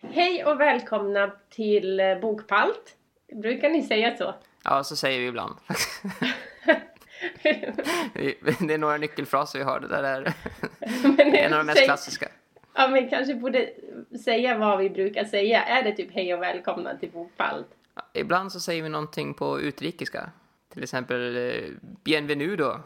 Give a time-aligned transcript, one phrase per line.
[0.00, 2.96] Hej och välkomna till eh, Bokpalt.
[3.32, 4.34] Brukar ni säga så?
[4.64, 5.54] Ja, så säger vi ibland.
[8.68, 9.80] det är några nyckelfraser vi har.
[9.80, 10.34] Det där är
[11.34, 12.28] en av de mest klassiska.
[12.74, 13.70] Ja, men kanske borde
[14.24, 15.62] säga vad vi brukar säga.
[15.62, 17.68] Är det typ hej och välkomna till Bokpalt?
[18.12, 20.30] Ibland så säger vi någonting på utrikiska.
[20.72, 22.80] Till exempel eh, bienvenudo.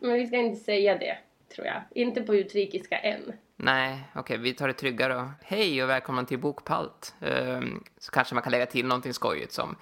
[0.00, 1.18] Men vi ska inte säga det,
[1.54, 1.82] tror jag.
[1.90, 3.32] Inte på utrikiska än.
[3.62, 5.30] Nej, okej, vi tar det tryggare då.
[5.42, 7.14] Hej och välkomna till Bokpalt.
[7.20, 9.76] Ehm, så kanske man kan lägga till någonting skojigt som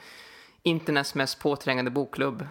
[0.62, 2.46] internets mest påträngande bokklubb.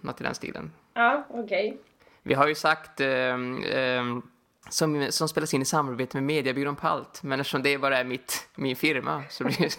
[0.00, 0.72] Något i den stilen.
[0.94, 1.78] Ja, okej.
[2.22, 4.22] Vi har ju sagt ehm, ehm,
[4.68, 7.22] som, som spelas in i samarbete med mediebyrån Palt.
[7.22, 9.72] Men eftersom det bara är mitt, min firma så blir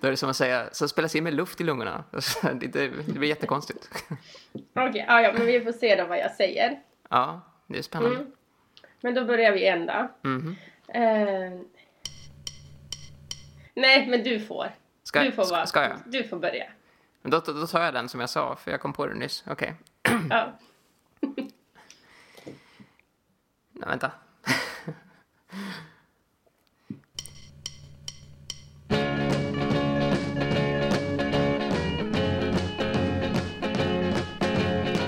[0.00, 2.04] då är det som att säga, som spelas in med luft i lungorna.
[2.18, 4.04] Så Det, det, det blir jättekonstigt.
[4.74, 6.78] Okej, ja, ja, men vi får se då vad jag säger.
[7.10, 8.16] Ja, det är spännande.
[8.16, 8.32] Mm.
[9.00, 10.28] Men då börjar vi då.
[10.28, 10.56] Mhm.
[10.88, 11.60] Eh,
[13.74, 14.70] Nej, men du får.
[15.02, 15.66] Ska, du får vara...
[15.66, 15.96] ska jag?
[16.06, 16.66] Du får börja.
[17.22, 19.44] Men Då, då, tar jag den som jag sa, för jag kom på det nyss.
[19.46, 19.74] Okej.
[20.30, 20.52] Ja.
[23.72, 24.10] Nej, vänta.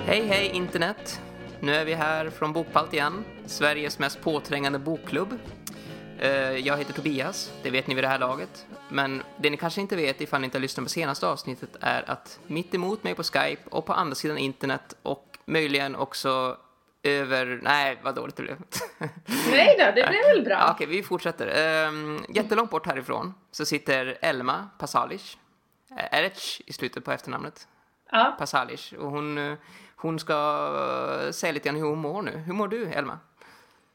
[0.06, 1.20] Hej, hej internet!
[1.60, 5.38] Nu är vi här från Bokpalt igen, Sveriges mest påträngande bokklubb.
[6.18, 8.66] Eh, Jag heter Tobias, det vet ni vid det här laget.
[8.88, 12.10] Men det ni kanske inte vet ifall ni inte har lyssnat på senaste avsnittet är
[12.10, 16.56] att mitt emot mig på Skype och på andra sidan internet och möjligen också
[17.02, 17.60] över...
[17.62, 18.56] Nej, vad dåligt det blev.
[19.50, 20.54] Nej då, det blev väl bra?
[20.54, 21.86] Ja, Okej, vi fortsätter.
[21.88, 25.38] Um, jättelångt bort härifrån så sitter Elma Pasalic.
[25.96, 27.68] Erec i slutet på efternamnet.
[28.12, 28.36] Ja.
[28.38, 28.92] Pasalic.
[28.98, 29.54] Och hon, eh,
[29.96, 30.32] hon ska
[31.26, 32.30] eh, säga lite grann hur hon mår nu.
[32.30, 33.18] Hur mår du, Elma?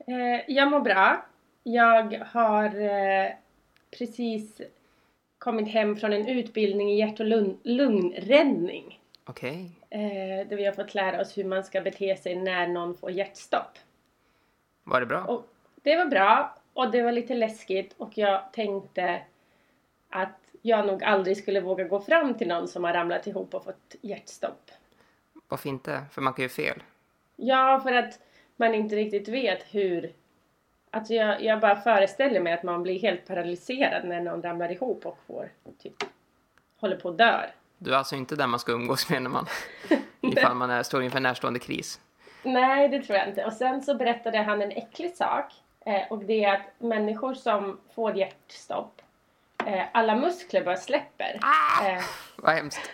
[0.08, 1.26] Eh, jag mår bra.
[1.64, 3.30] Jag har eh,
[3.98, 4.62] precis
[5.38, 9.00] kommit hem från en utbildning i hjärt och lung- lungräddning.
[9.26, 9.72] Okej.
[9.90, 13.12] Eh, där vi har fått lära oss hur man ska bete sig när någon får
[13.12, 13.78] hjärtstopp.
[14.84, 15.24] Var det bra?
[15.24, 19.22] Och det var bra och det var lite läskigt och jag tänkte
[20.10, 23.64] att jag nog aldrig skulle våga gå fram till någon som har ramlat ihop och
[23.64, 24.72] fått hjärtstopp.
[25.48, 26.02] Varför inte?
[26.12, 26.84] För man kan ju fel.
[27.36, 28.20] Ja, för att
[28.56, 30.12] man inte riktigt vet hur...
[30.92, 35.06] Alltså jag, jag bara föreställer mig att man blir helt paralyserad när någon ramlar ihop
[35.06, 35.50] och får
[35.80, 36.04] typ
[36.78, 37.52] håller på att dör.
[37.78, 39.48] Du är alltså inte den man ska umgås med när man,
[40.22, 42.00] ifall man är, står inför en närstående kris.
[42.44, 43.46] Nej, det tror jag inte.
[43.46, 45.54] Och sen så berättade han en äcklig sak.
[45.86, 49.02] Eh, och det är att människor som får hjärtstopp,
[49.66, 51.40] eh, alla muskler bara släpper.
[51.86, 52.04] Eh,
[52.36, 52.92] Vad hemskt.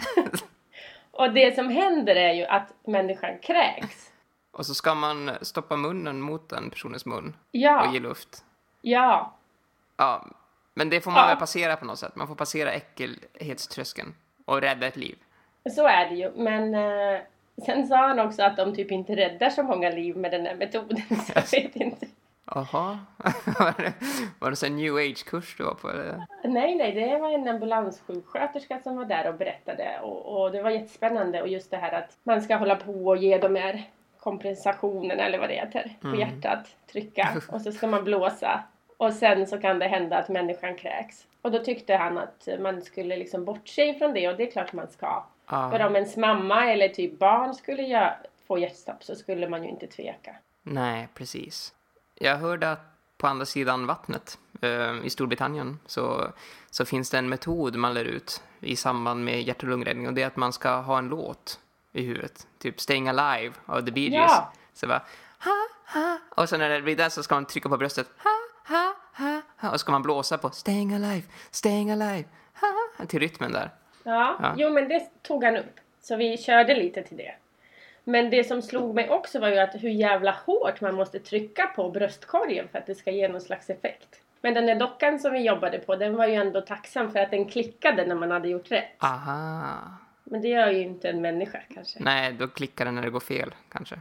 [1.12, 4.11] och det som händer är ju att människan kräks.
[4.52, 8.44] Och så ska man stoppa munnen mot den personens mun och Ja, ge luft.
[8.82, 9.34] ja.
[9.98, 10.26] Ja,
[10.74, 11.28] men det får man Ja.
[11.28, 12.16] väl passera på något sätt.
[12.16, 14.14] Man får passera äckelhetströskeln
[14.46, 15.16] och rädda ett liv.
[15.76, 16.32] Så är det ju.
[16.36, 17.22] Men eh,
[17.66, 20.56] sen sa han också att de typ inte räddar så många liv med den här
[20.56, 20.98] metoden.
[21.26, 22.08] Så jag vet inte.
[22.46, 23.00] Jaha,
[23.60, 23.94] var det,
[24.62, 25.90] det en new age-kurs du var på?
[25.90, 26.26] Eller?
[26.44, 30.70] Nej, nej, det var en ambulanssjuksköterska som var där och berättade och, och det var
[30.70, 33.84] jättespännande och just det här att man ska hålla på och ge de här
[34.24, 36.20] kompensationerna eller vad det heter på Mm.
[36.20, 38.64] hjärtat, trycka och så ska man blåsa
[38.98, 41.28] och sen så kan det hända att människan kräks.
[41.42, 44.74] Och då tyckte han att man skulle liksom bortse ifrån det och det är klart
[44.74, 45.24] man ska.
[45.50, 48.14] För Ja, om ens mamma eller typ barn skulle göra,
[48.48, 50.36] få hjärtstopp så skulle man ju inte tveka.
[50.64, 51.74] nej, precis.
[52.16, 52.80] Jag hörde att
[53.18, 56.28] på andra sidan vattnet eh, i Storbritannien så,
[56.72, 60.14] så finns det en metod man lär ut i samband med hjärt och lungräddning och
[60.14, 61.60] det är att man ska ha en låt
[61.94, 62.48] i huvudet.
[62.60, 64.32] Typ Staying Alive av The Bee Gees.
[64.32, 64.54] Ja.
[64.74, 65.02] Så bara
[65.44, 66.18] ha, ha.
[66.30, 68.08] Och sen när det blir där så ska man trycka på bröstet.
[68.24, 69.68] Ha, ha, ha, ha.
[69.70, 72.24] Och så ska man blåsa på Staying Alive, Staying Alive.
[72.62, 73.70] Ha, till rytmen där.
[74.04, 74.54] Ja, Ja.
[74.58, 75.76] jo men det tog han upp.
[76.02, 77.36] Så vi körde lite till det.
[78.04, 81.68] Men det som slog mig också var ju att hur jävla hårt man måste trycka
[81.76, 84.16] på bröstkorgen för att det ska ge någon slags effekt.
[84.42, 87.32] Men den där dockan som vi jobbade på den var ju ändå tacksam för att
[87.32, 89.04] den klickade när man hade gjort rätt.
[89.04, 89.78] Aha.
[90.32, 92.00] Men det gör ju inte en människa kanske.
[92.04, 93.96] Nej, då klickar den när det går fel kanske.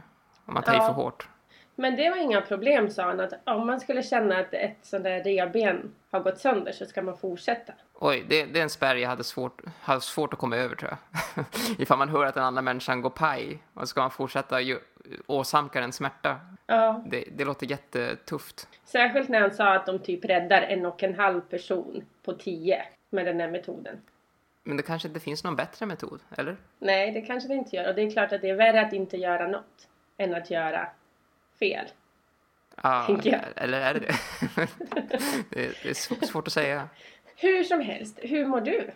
[0.45, 0.87] Om man tar i Ja.
[0.87, 1.27] för hårt.
[1.75, 5.03] Men det var inga problem sa han att om man skulle känna att ett sånt
[5.03, 7.73] där revben har gått sönder så ska man fortsätta.
[7.93, 10.91] Oj, det, det är en spärr jag hade svårt, hade svårt att komma över tror
[11.35, 11.45] jag.
[11.79, 14.79] Ifall man hör att den andra människan går paj och ska man fortsätta ju,
[15.27, 16.39] åsamka den smärta.
[16.67, 18.67] Ja, Det, det låter jättetufft.
[18.85, 22.81] särskilt när han sa att de typ räddar en och en halv person på tio
[23.09, 24.01] med den här metoden.
[24.63, 26.57] Men det kanske inte finns någon bättre metod, eller?
[26.79, 27.89] Nej, det kanske det inte gör.
[27.89, 29.87] Och det är klart att det är värre att inte göra något
[30.17, 30.87] än att göra
[31.59, 31.85] fel.
[32.83, 33.19] Ja,
[33.55, 34.15] eller är det det?
[35.49, 36.89] det, är sv- svårt att säga.
[37.35, 38.91] Hur som helst, hur mår du?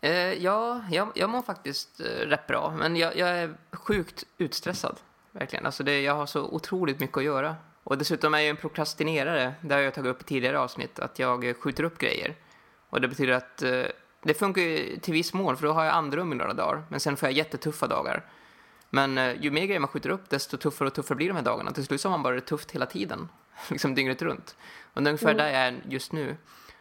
[0.00, 4.96] Eh, ja, jag, jag mår faktiskt eh, rätt bra, men jag, jag är sjukt utstressad.
[5.32, 5.66] Verkligen.
[5.66, 7.56] Alltså det, jag har så otroligt mycket att göra.
[7.84, 9.54] Och dessutom är jag en prokrastinerare.
[9.60, 12.34] Det har jag tagit upp i tidigare avsnitt, att jag skjuter upp grejer.
[12.90, 13.82] Och det betyder att eh,
[14.22, 16.82] det funkar ju till viss mån, för då har jag andrum i några dagar.
[16.88, 18.24] Men sen får jag jättetuffa dagar.
[18.90, 21.42] Men eh, ju mer grejer man skjuter upp, desto tuffare och tuffare blir de här
[21.42, 21.72] dagarna.
[21.72, 23.28] Till slut så har man bara det tufft hela tiden.
[23.68, 24.56] liksom dygnet runt.
[24.94, 25.36] Och det är ungefär Mm.
[25.36, 26.36] där jag är just nu.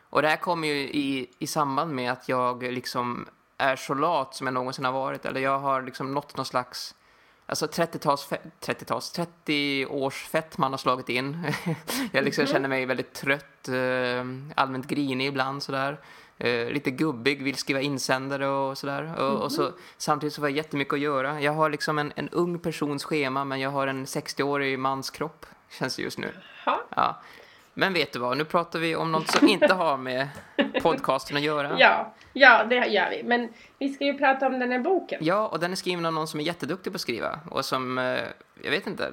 [0.10, 4.36] Och det här kommer ju i, i samband med att jag liksom är så lat
[4.36, 5.26] som jag någonsin har varit.
[5.26, 6.96] Eller jag har liksom nått någon slags
[7.50, 11.54] Alltså 30-tals, fe- 30-tals, 30 års fett man har slagit in.
[12.12, 12.52] jag liksom Mhm.
[12.54, 14.26] känner mig väldigt trött, eh,
[14.56, 16.00] allmänt grinig ibland sådär.
[16.40, 19.22] Eh, lite gubbig, vill skriva insändare och sådär.
[19.22, 21.42] Och, och så, samtidigt så har jag jättemycket att göra.
[21.42, 25.46] Jag har liksom en, en ung persons schema men jag har en 60-årig mans kropp,
[25.70, 26.32] känns det just nu.
[26.66, 26.82] Ha?
[26.96, 27.22] Ja.
[27.74, 30.28] Men vet du vad, nu pratar vi om något som inte har med
[30.82, 31.76] podcasten att göra.
[31.80, 33.24] Ja, ja, det gör vi.
[33.24, 33.50] Men
[33.80, 35.20] vi ska ju prata om den här boken.
[35.22, 37.40] Ja, och den är skriven av någon som är jätteduktig på att skriva.
[37.50, 38.20] Och som, eh,
[38.62, 39.12] jag vet inte,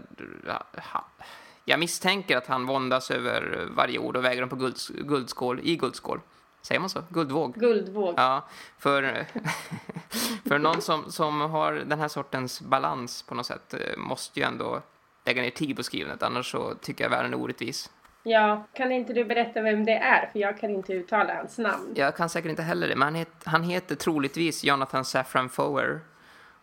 [1.65, 5.77] jag misstänker att han våndas över varje ord och väger dem på guld, guldskål, i
[5.77, 6.21] guldskål.
[6.67, 7.03] Säger man så?
[7.09, 7.55] Guldvåg?
[7.55, 8.15] Guldvåg.
[8.17, 8.45] Ja,
[8.79, 9.03] för,
[10.49, 14.47] för någon som, som har den här sortens balans på något sätt eh, måste ju
[14.47, 14.83] ändå
[15.25, 17.91] lägga ner tid på skrivandet, annars så tycker jag världen är orättvis.
[18.23, 20.31] Ja, kan inte du berätta vem det är?
[20.33, 21.93] För jag kan inte uttala hans namn.
[21.97, 26.01] Jag kan säkert inte heller det, men han, het, han heter troligtvis Jonathan Safran Foer.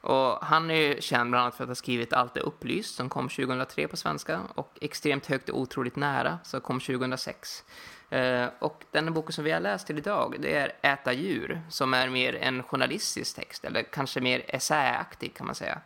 [0.01, 3.09] Och han är ju känd bland annat för att ha skrivit Allt är upplyst som
[3.09, 7.63] kom 2003 på svenska och Extremt högt och otroligt nära som kom 2006.
[8.11, 11.93] Eh, och den boken som vi har läst till idag det är Äta djur som
[11.93, 15.81] är mer en journalistisk text eller kanske mer essäaktig kan man säga.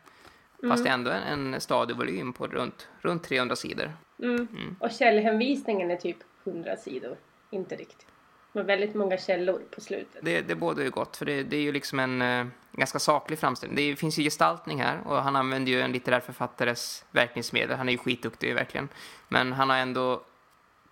[0.70, 3.94] Fast det är ändå en, en stadig volym på runt, runt 300 sidor.
[4.24, 4.76] Mm.
[4.80, 7.18] Och källhänvisningen är typ 100 sidor.
[7.50, 8.08] Inte riktigt.
[8.52, 10.22] Men väldigt många källor på slutet.
[10.22, 13.40] Det, det bådar ju gott, för det, det är ju liksom en eh, ganska saklig
[13.40, 13.76] framställning.
[13.78, 17.78] Det finns ju gestaltning här och han använder ju en litterär författares verkningsmedel.
[17.78, 18.90] Han är ju skitduktig verkligen.
[19.28, 20.22] Men han har ändå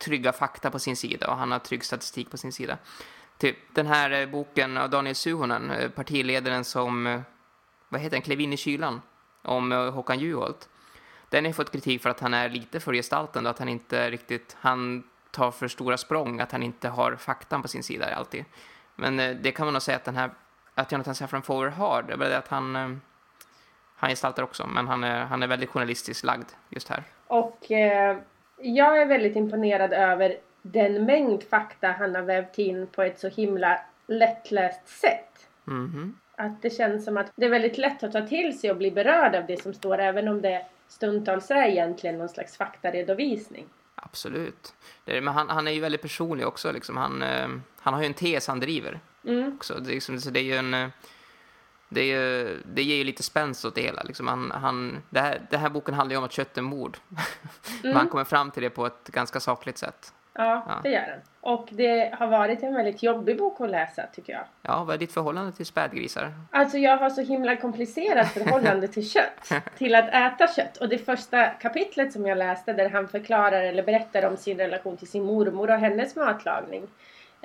[0.03, 2.77] trygga fakta på sin sida och han har trygg statistik på sin sida.
[3.37, 7.21] Typ den här eh, boken av Daniel Suhonen, eh, partiledaren som, eh,
[7.89, 9.01] vad heter den, klev in i kylan,
[9.41, 10.69] om Håkan Juholt.
[11.29, 14.57] Den har fått kritik för att han är lite för gestaltande, att han inte riktigt,
[14.59, 18.45] han tar för stora språng, att han inte har faktan på sin sida alltid.
[18.95, 20.31] Men det kan man nog säga att den här,
[20.75, 23.01] att Jonathan Safran Foer har, det är bara det att han,
[23.95, 27.03] han gestaltar också, men han är, han är väldigt journalistiskt lagd just här.
[27.27, 28.17] Och eh,
[28.63, 33.27] jag är väldigt imponerad över den mängd fakta han har vävt in på ett så
[33.27, 35.47] himla lättläst sätt.
[35.63, 36.17] Mhm.
[36.35, 38.91] Att det känns som att det är väldigt lätt att ta till sig och bli
[38.91, 43.65] berörd av det som står även om det stundtals är egentligen någon slags faktaredovisning.
[43.95, 44.73] Absolut.
[45.05, 46.71] Det är, men han, han är ju väldigt personlig också.
[46.71, 46.97] Liksom.
[46.97, 47.47] Han, eh,
[47.79, 49.55] han har ju en tes han driver Mm.
[49.55, 49.73] också.
[49.73, 50.91] Det liksom, så det är ju en...
[51.93, 54.03] Det, är, ju- det ger ju lite spänst åt det hela.
[54.03, 56.97] Liksom han, han, det här, den här boken handlar ju om att kött är mord.
[57.83, 60.13] Men han kommer fram till det på ett ganska sakligt sätt.
[60.35, 60.79] Ja, Ja.
[60.83, 61.19] det gör den.
[61.41, 64.43] Och det har varit en väldigt jobbig bok att läsa tycker jag.
[64.61, 66.33] Ja, vad är ditt förhållande till spädgrisar?
[66.51, 69.51] Alltså jag har så himla komplicerat förhållande till kött.
[69.77, 70.77] Till att äta kött.
[70.77, 74.97] Och det första kapitlet som jag läste där han förklarar eller berättar om sin relation
[74.97, 76.87] till sin mormor och hennes matlagning.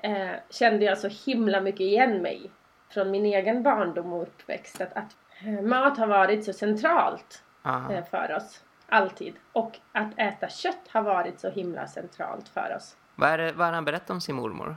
[0.02, 2.50] Eh, kände jag så himla mycket igen mig.
[2.90, 4.80] Från min egen barndom och uppväxt.
[4.80, 5.16] Att, att
[5.62, 7.92] mat har varit så centralt Aha.
[7.92, 8.64] eh, för oss.
[8.88, 9.34] Alltid.
[9.52, 12.96] Och att äta kött har varit så himla centralt för oss.
[13.14, 14.76] Vad är det, vad är han berättar om sin mormor?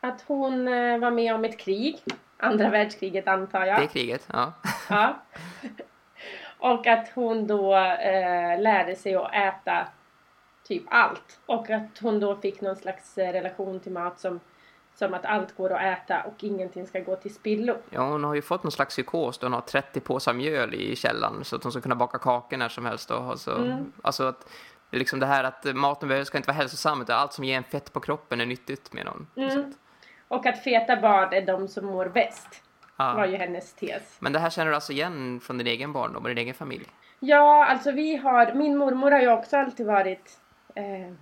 [0.00, 1.98] Att hon eh, var med om ett krig.
[2.36, 3.80] Andra världskriget antar jag.
[3.80, 4.52] Det kriget, ja.
[4.88, 5.16] Ja.
[6.58, 9.86] Och att hon då eh, lärde sig att äta
[10.64, 11.40] typ allt.
[11.46, 14.40] Och att hon då fick någon slags eh, relation till mat som,
[15.00, 17.74] som att allt går att äta och ingenting ska gå till spillo.
[17.90, 20.96] Ja, hon har ju fått någon slags psykos då hon har 30 påsar mjöl i
[20.96, 23.10] källaren så att hon ska kunna baka kakor när som helst.
[23.10, 23.92] Och så, Mm.
[24.02, 24.48] Alltså att
[24.90, 27.64] liksom det här att maten behöver- ska inte vara hälsosam utan allt som ger en
[27.64, 29.26] fett på kroppen är nyttigt med någon.
[29.36, 29.74] Mm.
[30.28, 32.62] Och att feta barn är de som mår bäst.
[32.96, 33.14] Ja.
[33.14, 34.16] Var ju hennes tes.
[34.18, 36.86] Men det här känner du alltså igen från din egen barndom och din egen familj?
[37.20, 40.38] Ja, alltså vi har, min mormor har ju också alltid varit
[40.74, 41.14] eh,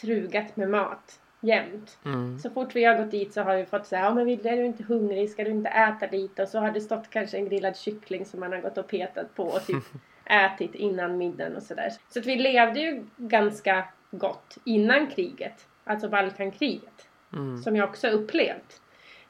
[0.00, 1.20] trugat med mat.
[1.40, 1.98] Jämt.
[2.04, 2.38] Mm.
[2.38, 4.56] Så fort vi har gått dit så har vi fått säga, ja men vill är
[4.56, 6.42] du inte hungrig, ska du inte äta lite?
[6.42, 9.34] Och så har det stått kanske en grillad kyckling som man har gått och petat
[9.34, 9.84] på och typ
[10.24, 11.92] ätit innan middagen och sådär.
[12.08, 15.66] Så att vi levde ju ganska gott innan kriget.
[15.84, 17.08] Alltså Balkankriget.
[17.32, 17.58] Mm.
[17.58, 18.80] Som jag också upplevt.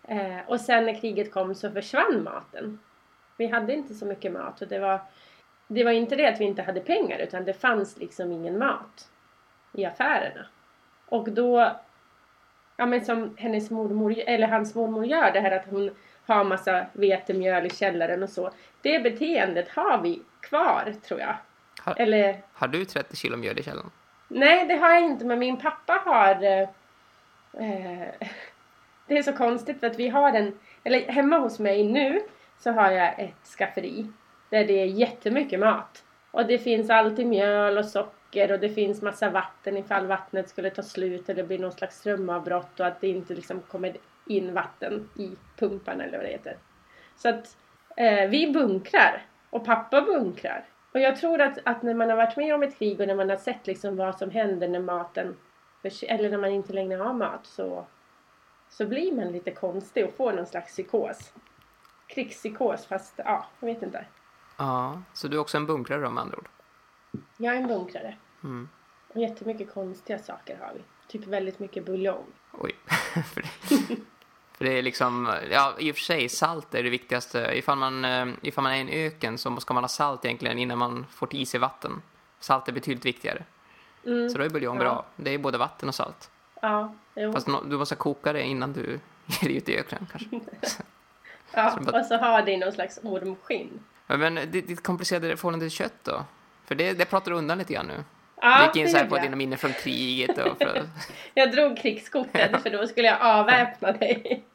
[0.08, 2.78] Eh, och sen när kriget kom så försvann maten.
[3.36, 5.00] Vi hade inte så mycket mat och det var
[5.68, 9.10] det var inte det att vi inte hade pengar utan det fanns liksom ingen mat
[9.72, 10.46] i affärerna.
[11.06, 11.76] Och då
[12.78, 15.90] ja men som hennes mormor, eller hans mormor gör, det här att hon
[16.26, 18.50] har massa vetemjöl i källaren och så.
[18.82, 21.37] Det beteendet har vi kvar tror jag.
[21.80, 23.90] Har, Eller har du 30 kilo mjöl i källaren?
[24.28, 26.68] nej, det har jag inte, men min pappa har eh,
[27.64, 28.08] eh,
[29.06, 32.20] Det är så konstigt för att vi har en, eller hemma hos mig nu
[32.58, 34.06] så har jag ett skafferi
[34.50, 36.04] där det är jättemycket mat.
[36.30, 40.70] Och det finns alltid mjöl och socker och det finns massa vatten ifall vattnet skulle
[40.70, 45.08] ta slut eller bli någon slags strömavbrott och att det inte liksom kommer in vatten
[45.16, 46.56] i pumparna eller vad det heter.
[47.16, 47.56] Så att
[47.97, 50.64] eh, vi bunkrar och pappa bunkrar.
[50.92, 53.14] Och jag tror att, att när man har varit med om ett krig och när
[53.14, 55.37] man har sett liksom vad som händer när maten
[56.02, 57.87] eller när man inte längre har mat så,
[58.68, 61.32] så blir man lite konstig och får någon slags psykos.
[62.06, 64.04] Krigspsykos fast ja, jag vet inte.
[64.58, 66.49] Ja, så du är också en bunkrare om med andra ord?
[67.40, 68.16] Jag är en bunkrare.
[68.45, 68.68] Mm.
[69.09, 70.80] Och jättemycket konstiga saker har vi.
[71.09, 72.25] Typ väldigt mycket buljong.
[72.52, 72.73] Oj.
[73.35, 73.97] för, det,
[74.52, 77.50] för det är liksom, ja i och för sig salt är det viktigaste.
[77.54, 80.59] Ifall man, eh, ifall man är i en öken så ska man ha salt egentligen
[80.59, 82.02] innan man får is i vatten.
[82.40, 83.45] Salt är betydligt viktigare.
[84.07, 84.30] Mm.
[84.30, 84.80] Så då är buljong Ja.
[84.83, 85.04] bra.
[85.16, 86.30] Det är både vatten och salt.
[86.62, 87.33] Ja, jo.
[87.33, 90.40] Fast no, du måste koka det innan du ger dig ut i öknen kanske.
[91.52, 91.71] ja.
[91.71, 93.80] så bara- Och så har det någon slags ormskinn.
[94.07, 96.25] Men ditt komplicerade förhållande till kött då?
[96.68, 98.04] För det, det pratar du undan lite grann nu.
[98.40, 99.25] Ja, du gick in så här på jag.
[99.25, 100.82] dina minnen från kriget och för,
[101.34, 104.44] Jag drog krigskortet för då skulle jag avväpna dig.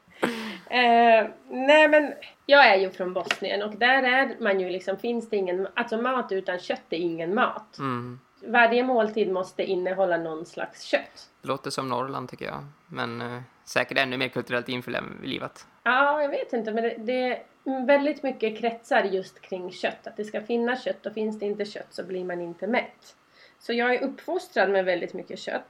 [0.70, 2.14] Eh, nej men
[2.46, 5.98] jag är ju från Bosnien och där är man ju liksom, finns det ingen, alltså
[6.02, 7.78] mat utan kött är ingen mat.
[7.80, 8.20] mm.
[8.48, 11.30] Varje måltid måste innehålla någon slags kött.
[11.42, 12.66] Det låter som Norrland tycker jag.
[12.88, 15.68] Men eh, säkert ännu mer kulturellt införlivat.
[15.84, 20.08] Ja, jag vet inte men det, det väldigt mycket kretsar just kring kött.
[20.08, 23.16] Att det ska finnas kött och finns det inte kött så blir man inte mätt.
[23.60, 25.66] Så jag är uppfostrad med väldigt mycket kött.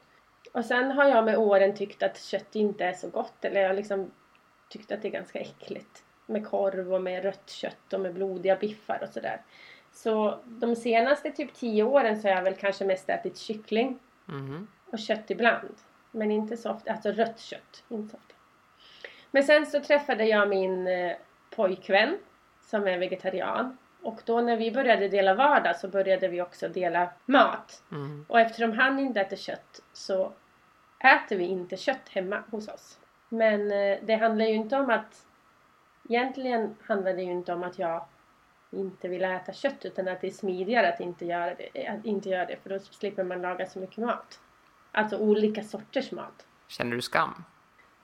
[0.51, 3.45] Och sen har jag med åren tyckt att kött inte är så gott.
[3.45, 4.11] Eller jag har liksom
[4.69, 6.03] tyckt att det är ganska äckligt.
[6.25, 9.41] Med korv och med rött kött och med blodiga biffar och sådär.
[9.91, 14.67] Så de senaste typ tio åren så har jag väl kanske mest ätit kyckling Mhm.
[14.91, 15.75] och kött ibland.
[16.11, 17.83] Men inte så ofta, alltså rött kött.
[17.89, 18.33] Inte så ofta.
[19.31, 21.15] Men sen så träffade jag min eh,
[21.55, 22.17] pojkvän
[22.61, 23.77] som är vegetarian.
[24.01, 27.83] Och då när vi började dela vardag så började vi också dela mat.
[27.91, 28.25] Mm.
[28.29, 30.33] Och eftersom han inte äter kött så
[30.99, 32.99] äter vi inte kött hemma hos oss.
[33.29, 35.27] Men eh, det handlar ju inte om att...
[36.09, 38.05] Egentligen handlar det ju inte om att jag
[38.71, 42.29] inte vill äta kött utan att det är smidigare att inte göra det, att inte
[42.29, 44.39] göra det för då slipper man laga så mycket mat.
[44.91, 46.47] Alltså olika sorters mat.
[46.67, 47.43] Känner du skam?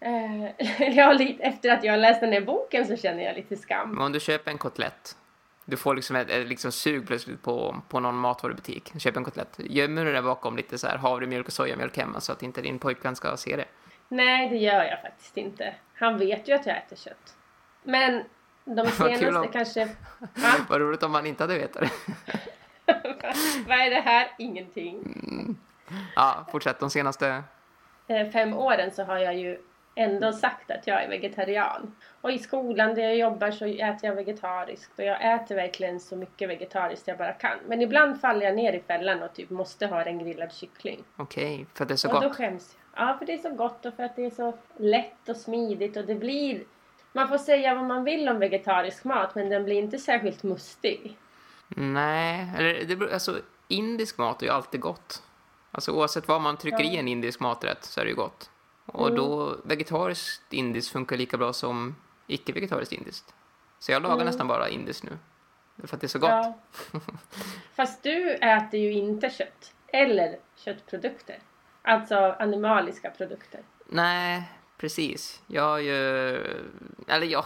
[0.01, 0.45] Eh,
[0.97, 3.89] ja, lite, efter att jag läst den här boken så känner jag lite skam.
[3.91, 5.17] Men om du köper en kotlett.
[5.65, 8.91] Du får liksom ett, liksom sug plötsligt på, på någon matvarubutik.
[8.99, 9.55] Köp en kotlett.
[9.57, 12.79] Gömmer du det bakom lite så här havremjölk och sojamjölk hemma så att inte din
[12.79, 13.65] pojkvän ska se det?
[14.07, 15.75] Nej, det gör jag faktiskt inte.
[15.95, 17.35] Han vet ju att jag äter kött.
[17.83, 18.23] Men
[18.65, 19.85] de senaste om- kanske...
[20.19, 20.49] Va?
[20.69, 21.91] Vad roligt om man inte hade vetat det.
[23.67, 24.27] Vad är det här?
[24.37, 25.15] Ingenting.
[26.15, 26.79] Ja, fortsätt.
[26.79, 27.43] De senaste...
[28.07, 29.59] Eh, Fem åren så har jag ju
[29.99, 31.95] ändå sagt att jag är vegetarian.
[32.21, 34.99] Och i skolan där jag jobbar så äter jag vegetariskt.
[34.99, 37.57] Och jag äter verkligen så mycket vegetariskt jag bara kan.
[37.67, 41.03] Men ibland faller jag ner i fällan och typ måste ha en grillad kyckling.
[41.15, 42.37] Okej, för att det är så och då gott.
[42.37, 43.07] skäms jag.
[43.07, 45.97] Ja, för det är så gott och för att det är så lätt och smidigt
[45.97, 46.63] och det blir...
[47.13, 51.17] Man får säga vad man vill om vegetarisk mat men den blir inte särskilt mustig.
[51.67, 55.23] Nej, eller det beror, alltså indisk mat är ju alltid gott.
[55.71, 58.49] Alltså oavsett vad man trycker i en indisk maträtt så är det ju gott.
[58.93, 59.17] Och Mm.
[59.17, 61.95] då vegetariskt indiskt funkar lika bra som
[62.27, 63.33] icke-vegetariskt indiskt.
[63.79, 64.25] Så jag lagar Mm.
[64.25, 65.11] nästan bara indiskt nu.
[65.87, 66.29] För att det är så gott.
[66.29, 66.59] Ja.
[67.75, 69.73] Fast du äter ju inte kött.
[69.87, 71.39] Eller köttprodukter.
[71.81, 73.61] Alltså animaliska produkter.
[73.85, 74.43] Nej,
[74.77, 75.41] precis.
[75.47, 75.95] Jag har ju...
[77.07, 77.45] Eller jag,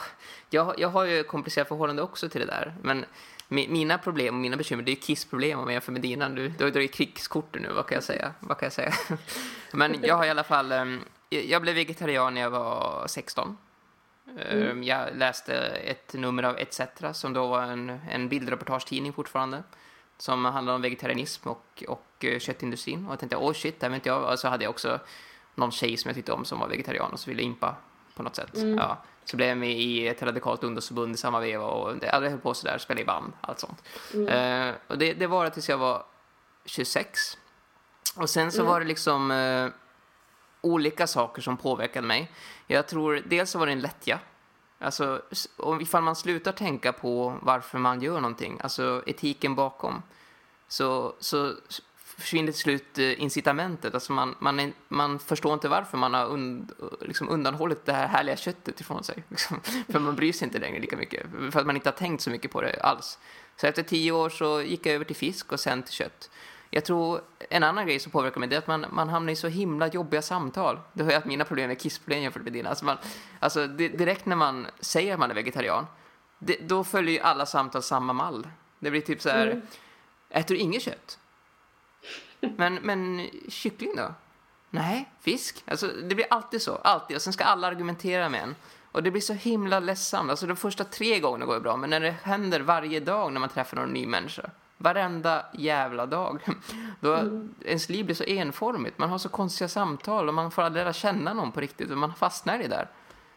[0.50, 2.74] jag, jag har ju komplicerat förhållande också till det där.
[2.82, 3.06] Men
[3.50, 6.30] mi- mina problem och mina bekymmer, det är ju kissproblem om jag jämför med dina.
[6.30, 8.34] Du, du har ju dragit krigskorten nu, vad kan jag säga?
[8.40, 8.94] Vad kan jag säga?
[9.74, 10.72] Men jag har i alla fall...
[11.42, 13.58] Jag blev vegetarian när jag var 16.
[14.40, 16.82] Ehm, Jag läste ett nummer av ETC,
[17.14, 19.64] som då var en, en bildreportagetidning fortfarande.
[20.18, 23.06] Som handlade om vegetarianism och, och eh, köttindustrin.
[23.06, 24.32] Och jag tänkte, åh shit, det vet inte jag.
[24.32, 25.00] Och så hade jag också
[25.56, 27.76] någon tjej som jag tyckte om som var vegetarian och så ville impa
[28.16, 28.50] på något sätt.
[28.78, 29.04] Ja.
[29.26, 32.40] Så blev jag med i ett radikalt ungdomsförbund i samma veva och det, jag höll
[32.40, 33.84] på sådär, spelade i band, allt sånt.
[34.30, 36.06] Eh, och det, det var tills jag var
[36.66, 37.38] 26.
[38.16, 39.68] Och sen så var det liksom eh,
[40.64, 42.32] olika saker som påverkade mig.
[42.68, 44.20] Jag tror, dels så var det en lättja.
[44.80, 45.22] Alltså,
[45.82, 50.02] ifall man slutar tänka på varför man gör någonting, alltså etiken bakom,
[50.68, 51.54] så, så
[52.18, 53.94] försvinner till slut eh, incitamentet.
[53.94, 58.08] Alltså man, man, är, man förstår inte varför man har und, liksom undanhållit det här
[58.08, 59.24] härliga köttet ifrån sig.
[59.30, 59.60] Liksom.
[59.90, 61.26] För man bryr sig inte längre lika mycket.
[61.52, 63.20] För att man inte har tänkt så mycket på det alls.
[63.56, 66.30] Så efter tio år så gick jag över till fisk och sen till kött.
[66.76, 69.36] Jag tror en annan grej som påverkar mig det är att man, man hamnar i
[69.36, 70.80] så himla jobbiga samtal.
[70.94, 72.70] Det har jag haft mina problem med kissproblem jämfört med dina.
[72.70, 72.98] Alltså, man,
[73.40, 75.86] alltså direkt när man säger att man är vegetarian,
[76.40, 78.48] det, då följer ju alla samtal samma mall.
[78.80, 79.62] Det blir typ så här, mm.
[80.30, 81.20] äter du inget kött?
[82.40, 84.14] Men, men kyckling då?
[84.70, 85.64] Nej, fisk.
[85.68, 86.76] Alltså, det blir alltid så.
[86.76, 87.16] Alltid.
[87.16, 88.56] Och sen ska alla argumentera med en.
[88.92, 90.30] Och det blir så himla ledsamt.
[90.30, 93.40] Alltså de första tre gångerna går det bra, men när det händer varje dag när
[93.40, 94.50] man träffar någon ny människa,
[94.84, 96.42] varenda jävla dag,
[97.00, 97.56] då mm.
[97.66, 98.98] ens liv blir så enformigt.
[98.98, 101.98] Man har så konstiga samtal och man får aldrig lära känna någon på riktigt och
[101.98, 102.88] man fastnar i det där.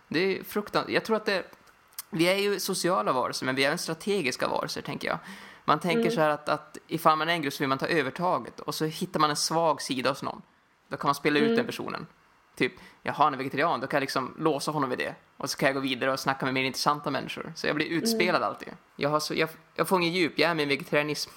[0.08, 0.94] Det är fruktansvärt.
[0.94, 1.42] Jag tror att det,
[2.10, 5.18] vi är ju sociala varelser, men vi är även strategiska varelser, tänker jag.
[5.64, 6.12] Man tänker mm.
[6.12, 8.74] så här att, att ifall man är en grupp så vill man ta övertaget och
[8.74, 10.42] så hittar man en svag sida hos någon.
[10.88, 11.56] Då kan man spela ut mm.
[11.56, 12.06] den personen.
[12.56, 12.72] Typ,
[13.02, 15.14] jaha, han är vegetarian, då kan jag liksom låsa honom vid det.
[15.36, 17.52] Och så kan jag gå vidare och snacka med mer intressanta människor.
[17.56, 18.48] Så jag blir utspelad mm.
[18.48, 18.68] alltid.
[18.96, 21.30] Jag, har så, jag, jag får ingen djup, jag är min vegetarianism.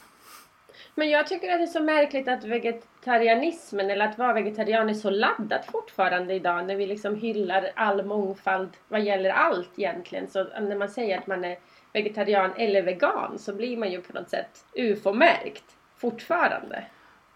[0.96, 4.94] Men jag tycker att det är så märkligt att vegetarianismen, eller att vara vegetarian, är
[4.94, 6.66] så laddat fortfarande idag.
[6.66, 10.28] När vi liksom hyllar all mångfald vad gäller allt egentligen.
[10.28, 11.58] Så när man säger att man är
[11.94, 15.64] vegetarian eller vegan så blir man ju på något sätt ufo-märkt
[15.98, 16.84] fortfarande.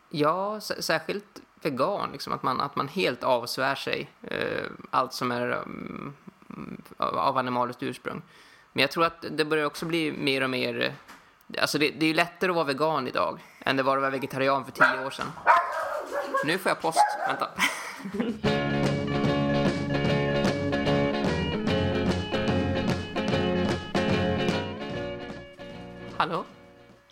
[0.10, 5.52] Ja, särskilt vegan, liksom, att, man, att man helt avsvär sig eh, allt som är
[5.52, 6.14] um,
[6.98, 8.22] av animaliskt ursprung.
[8.74, 10.82] Men jag tror att det börjar också bli mer och mer...
[10.82, 10.92] Eh,
[11.62, 14.12] alltså det, det är ju lättare att vara vegan idag än det var att vara
[14.12, 15.32] vegetarian för tio år sedan.
[16.46, 17.00] Nu får jag post.
[17.28, 17.50] Vänta.
[26.18, 26.46] Hallå?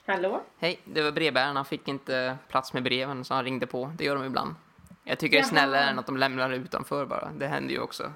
[0.06, 0.42] Hallå?
[0.60, 1.56] Hej, det var brevbäraren.
[1.56, 3.92] Han fick inte plats med breven så han ringde på.
[3.98, 4.56] Det gör de ibland.
[5.04, 5.42] Jag tycker Jaha.
[5.42, 7.32] det är snällare än att de lämnar det utanför bara.
[7.38, 8.12] Det händer ju också.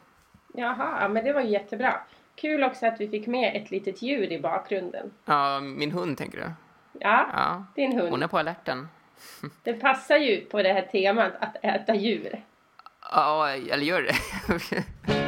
[0.54, 1.94] Jaha, men det var jättebra.
[2.36, 5.12] Kul också att vi fick med ett litet djur i bakgrunden.
[5.26, 6.52] Ja, min hund tänker du?
[7.00, 7.66] Ja, ja.
[7.76, 8.10] din hund.
[8.10, 8.88] Hon är på alerten.
[9.64, 12.44] Det passar ju på det här temat att äta djur.
[13.12, 14.86] Ja, eller gör det?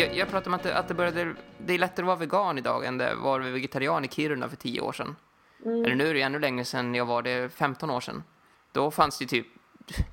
[0.00, 1.34] jag, jag pratade om att det, att det började...
[1.58, 4.80] Det är lättare att vara vegan idag än det var vegetarian i Kiruna för tio
[4.80, 5.16] år sedan.
[5.64, 5.84] Mm.
[5.84, 8.22] Eller nu är det ännu längre sedan jag var det 15 år sedan.
[8.72, 9.46] Då fanns det typ...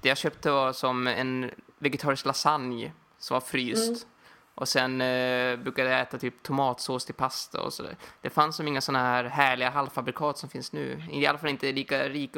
[0.02, 3.88] Det jag köpte var som en vegetarisk lasagne som var fryst.
[3.88, 4.14] Mm.
[4.56, 7.98] Och sen eh, brukade jag äta typ tomatsås till pasta och sådär.
[8.22, 11.04] Det fanns som inga sådana här härliga halvfabrikat som finns nu.
[11.12, 12.32] I alla fall inte i lika rik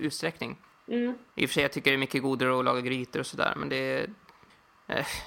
[0.00, 0.58] utsträckning.
[0.88, 1.14] Mm.
[1.34, 3.54] I och för sig jag tycker det är mycket godare att laga grytor och sådär.
[3.56, 4.06] Men det,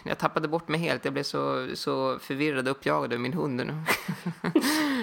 [0.04, 1.06] jag tappade bort mig helt.
[1.06, 3.74] Jag blev så, så förvirrad och uppjagad över min hund nu.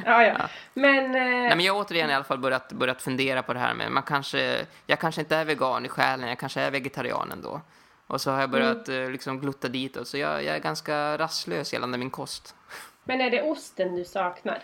[0.05, 0.49] ja, ja.
[0.75, 1.23] Men, eh...
[1.23, 3.93] Nej, men jag har återigen i alla fall börjat, börjat fundera på det här med
[3.93, 7.61] man kanske, jag kanske inte är vegan i själen, jag kanske är vegetarian ändå.
[8.07, 9.05] Och så har jag börjat mm.
[9.05, 10.09] Eh, liksom glutta ditåt.
[10.09, 12.55] Så jag, jag är ganska rastlös gällande min kost.
[13.05, 14.63] Men är det osten du saknar?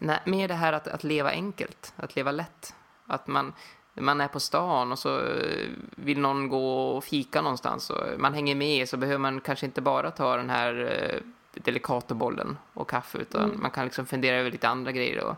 [0.00, 2.74] Nej, mer det här att, att leva enkelt, att leva lätt.
[3.06, 3.52] Att man,
[3.94, 8.34] man är på stan och så eh, vill någon gå och fika någonstans och man
[8.34, 11.20] hänger med så behöver man kanske inte bara ta den här eh,
[11.62, 13.60] delikatobollen och kaffe utan mm.
[13.60, 15.36] man kan liksom fundera över lite andra grejer och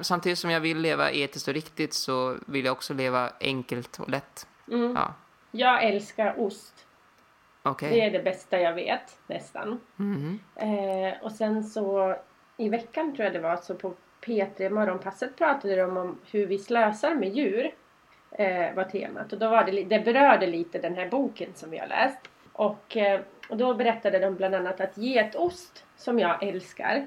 [0.00, 4.10] samtidigt som jag vill leva etiskt och riktigt så vill jag också leva enkelt och
[4.10, 4.46] lätt.
[4.70, 4.94] Mm.
[4.96, 5.14] Ja.
[5.50, 6.86] Jag älskar ost.
[7.64, 7.90] Okay.
[7.90, 9.80] Det är det bästa jag vet, nästan.
[9.98, 10.38] Mm.
[10.54, 12.16] Eh, och sen så
[12.56, 13.94] i veckan tror jag det var så på
[14.28, 17.74] P3 Morgonpasset pratade de om hur vi slösar med djur.
[18.30, 19.32] Eh, var temat.
[19.32, 22.18] Och då var det, det berörde lite den här boken som vi har läst.
[22.52, 27.06] Och, eh, och då berättade de bland annat att getost, som jag älskar,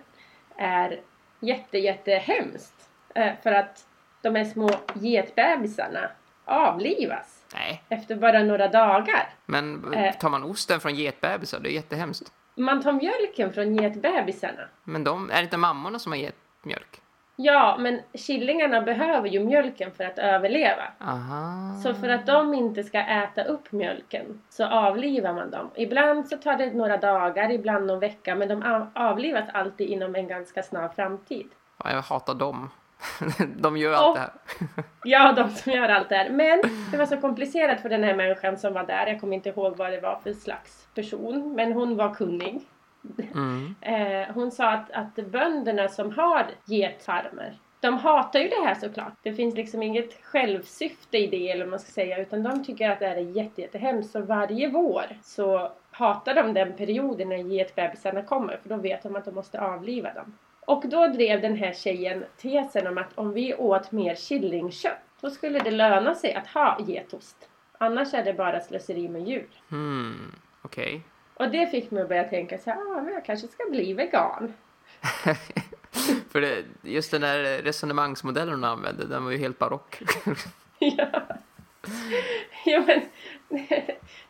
[0.58, 1.02] är
[1.40, 2.90] jätte, jätte hemskt.
[3.16, 3.88] Eh, för att
[4.22, 6.10] de här små getbebisarna
[6.46, 7.46] avlivas.
[7.54, 7.84] Nej.
[7.90, 9.30] Efter bara några dagar.
[9.46, 11.60] Men eh, tar man osten från getbebisar?
[11.60, 12.32] Det är jättehemskt.
[12.56, 14.68] Man tar mjölken från getbebisarna.
[14.84, 17.01] Men de, är det inte mammorna som har gett mjölk?
[17.44, 20.84] Ja, men killingarna behöver ju mjölken för att överleva.
[21.00, 21.74] Aha.
[21.84, 25.70] Så för att de inte ska äta upp mjölken så avlivar man dem.
[25.76, 30.28] Ibland så tar det några dagar, ibland någon vecka, men de avlivas alltid inom en
[30.28, 31.48] ganska snar framtid.
[31.84, 32.70] Ja, jag hatar dem.
[33.58, 34.84] De gör allt Och, det här.
[35.04, 36.30] ja, de som gör allt det här.
[36.30, 39.08] Men det var så komplicerat för den här människan som var där.
[39.08, 41.56] Jag kommer inte ihåg vad det var för slags person.
[41.56, 42.62] Men hon var kunnig.
[43.34, 43.76] Mm.
[43.82, 49.14] Eh, hon sa att, att bönderna som har getfarmer de hatar ju det här såklart.
[49.24, 52.90] Det finns liksom inget självsyfte i det eller vad man ska säga utan de tycker
[52.90, 54.12] att det här är jätte, jättehemskt.
[54.12, 59.16] Så varje vår så hatar de den perioden när getbebisarna kommer för då vet de
[59.16, 60.38] att de måste avliva dem.
[60.66, 65.30] Och då drev den här tjejen tesen om att om vi åt mer killingkött då
[65.30, 67.50] skulle det löna sig att ha getost.
[67.78, 69.50] Annars är det bara slöseri med djur.
[69.70, 71.02] Hmm, okej.
[71.42, 73.94] Och det fick mig att börja tänka så här, ah, men jag kanske ska bli
[73.94, 74.54] vegan.
[76.32, 80.02] För det, just den där resonemangsmodellen hon använde, den var ju helt barock.
[80.80, 81.10] ja.
[82.66, 83.02] ja, men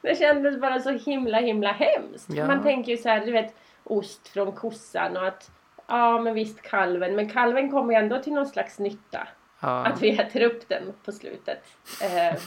[0.01, 2.29] det kändes bara så himla, himla hemskt.
[2.29, 2.47] Ja.
[2.47, 5.51] Man tänker ju så här, du vet, ost från kossan och att
[5.87, 9.27] ja, men visst kalven, men kalven kommer ju ändå till någon slags nytta.
[9.59, 9.85] Ja.
[9.85, 11.63] Att vi äter upp den på slutet.
[12.01, 12.39] Eh,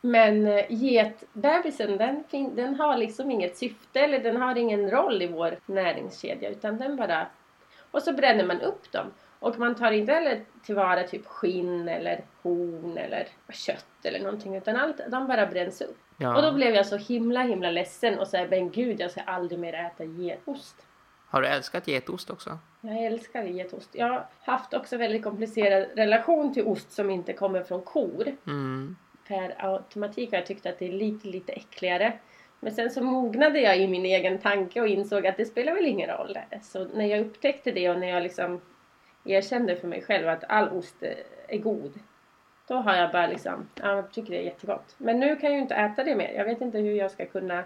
[0.00, 5.26] men eh, getbebisen den, den har liksom inget syfte eller den har ingen roll i
[5.26, 7.26] vår näringskedja utan den bara...
[7.90, 9.06] Och så bränner man upp dem.
[9.38, 14.76] Och man tar inte heller tillvara typ skinn eller horn eller kött eller någonting utan
[14.76, 15.98] allt, de bara bränns upp.
[16.16, 16.36] Ja.
[16.36, 19.60] Och då blev jag så himla himla ledsen och sa men gud jag ska aldrig
[19.60, 20.86] mer äta getost.
[21.30, 22.58] Har du älskat getost också?
[22.80, 23.90] Jag älskar getost.
[23.92, 28.36] Jag har haft också väldigt komplicerad relation till ost som inte kommer från kor.
[28.46, 28.96] Mm.
[29.28, 32.12] Per automatik har jag tyckt att det är lite, lite äckligare.
[32.60, 35.86] Men sen så mognade jag i min egen tanke och insåg att det spelar väl
[35.86, 36.38] ingen roll.
[36.62, 38.60] Så när jag upptäckte det och när jag liksom
[39.24, 41.02] erkände för mig själv att all ost
[41.48, 41.92] är- god.
[42.68, 44.94] Då har jag bara liksom, ja jag tycker det är jättegott.
[44.98, 46.32] Men nu kan jag ju inte äta det mer.
[46.32, 47.58] Jag vet inte hur jag ska kunna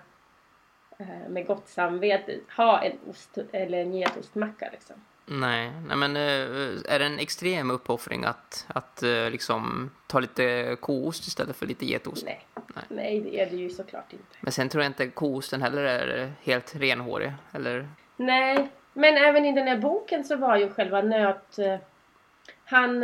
[0.98, 4.96] eh, med gott samvete ha en ost eller en getostmacka liksom.
[5.26, 10.76] Nej, nej men eh, är det en extrem uppoffring att, att eh, liksom ta lite
[10.80, 12.24] koost istället för lite getost?
[12.24, 12.46] Nej.
[12.74, 12.84] Nej.
[12.88, 14.24] Nej, det är det ju såklart inte.
[14.40, 17.32] Men sen tror jag inte koosten heller är helt renhårig.
[17.52, 17.88] Eller?
[18.16, 21.58] Nej, men även i den här boken så var ju själva nöt...
[21.58, 21.76] eh,
[22.64, 23.02] Han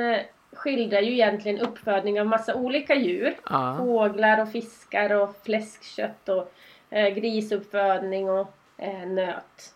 [0.52, 3.36] skildrar ju egentligen uppfödning av massa olika djur.
[3.50, 3.76] Ja.
[3.78, 6.52] Fåglar och fiskar och fläskkött och
[6.90, 9.74] eh, grisuppfödning och eh, nöt.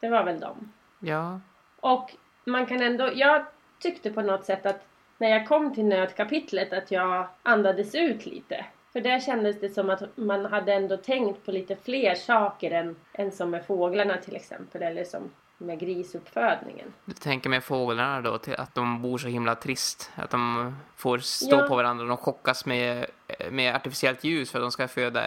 [0.00, 0.72] Det var väl dem.
[0.98, 1.40] Ja.
[1.84, 2.10] Och
[2.44, 3.10] man kan ändå...
[3.14, 3.44] Jag
[3.78, 4.86] tyckte på något sätt att
[5.18, 8.64] när jag kom till nötkapitlet att jag andades ut lite.
[8.92, 12.96] För där kändes det som att man hade ändå tänkt på lite fler saker än,
[13.12, 14.82] än som med fåglarna till exempel.
[14.82, 16.92] Eller som med grisuppfödningen.
[17.04, 20.10] Du tänker med fåglarna då, till att de bor så himla trist.
[20.16, 21.68] Att de får stå Ja.
[21.68, 23.06] på varandra de chockas med,
[23.50, 25.22] med artificiellt ljus för att de ska föda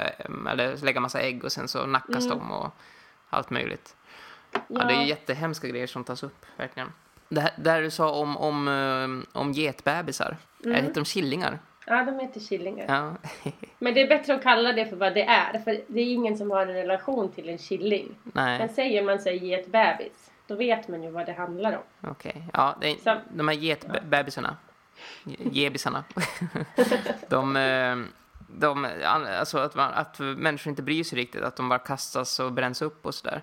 [0.49, 2.29] eller lägga massa ägg och sen så nackas Mm.
[2.37, 2.71] de och
[3.29, 3.95] allt möjligt.
[4.67, 4.83] Ja.
[4.83, 6.91] det är jättehemska grejer som tas upp, verkligen.
[7.29, 10.75] Det här, det här du sa om, om, eh, om getbebisar, mm.
[10.75, 11.59] heter de killingar?
[11.89, 12.85] Ja, de heter killingar.
[12.87, 13.29] Ja.
[13.79, 15.59] Men det är bättre att kalla det för vad det är.
[15.59, 18.15] För det är ingen som har en relation till en killing.
[18.23, 22.09] Men Nej, säger man sig getbebis, då vet man ju vad det handlar om.
[22.11, 22.43] okej.
[22.53, 24.57] Ja, det är, Så- de här getbebisarna,
[25.51, 26.03] gebisarna,
[27.29, 27.95] de, eh,
[28.47, 28.87] de,
[29.39, 32.81] alltså att, man, att människor inte bryr sig riktigt, att de bara kastas och bränns
[32.81, 33.41] upp och sådär.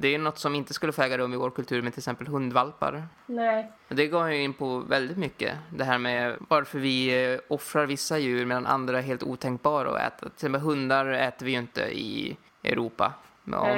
[0.00, 2.26] Det är något som inte skulle få äga rum i vår kultur med till exempel
[2.26, 3.08] hundvalpar.
[3.26, 3.72] Nej.
[3.88, 5.54] Det går ju in på väldigt mycket.
[5.70, 10.12] Det här med varför vi eh, offrar vissa djur medan andra är helt otänkbara att
[10.12, 10.18] äta.
[10.18, 13.12] Till exempel hundar äter vi ju inte i Europa
[13.44, 13.70] med Nej.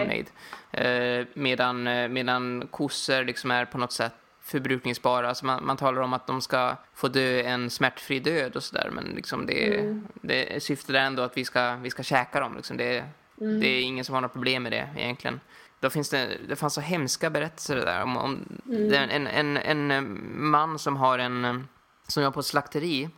[0.72, 1.18] avmade.
[1.20, 5.28] Eh, medan, eh, medan kossor liksom är på något sätt förbrukningsbara.
[5.28, 8.90] Alltså man, man talar om att de ska få dö en smärtfri död och sådär.
[8.92, 10.06] Men liksom det, Mm.
[10.22, 12.56] det syftet är ändå att vi ska, vi ska käka dem.
[12.56, 13.04] Liksom det,
[13.40, 13.60] Mm.
[13.60, 15.40] det är ingen som har något problem med det egentligen.
[15.80, 19.10] Då finns det, det fanns så hemska berättelser där om, om Mm.
[19.10, 21.68] en, en, en man som har en,
[22.08, 23.10] som jobbar på ett slakteri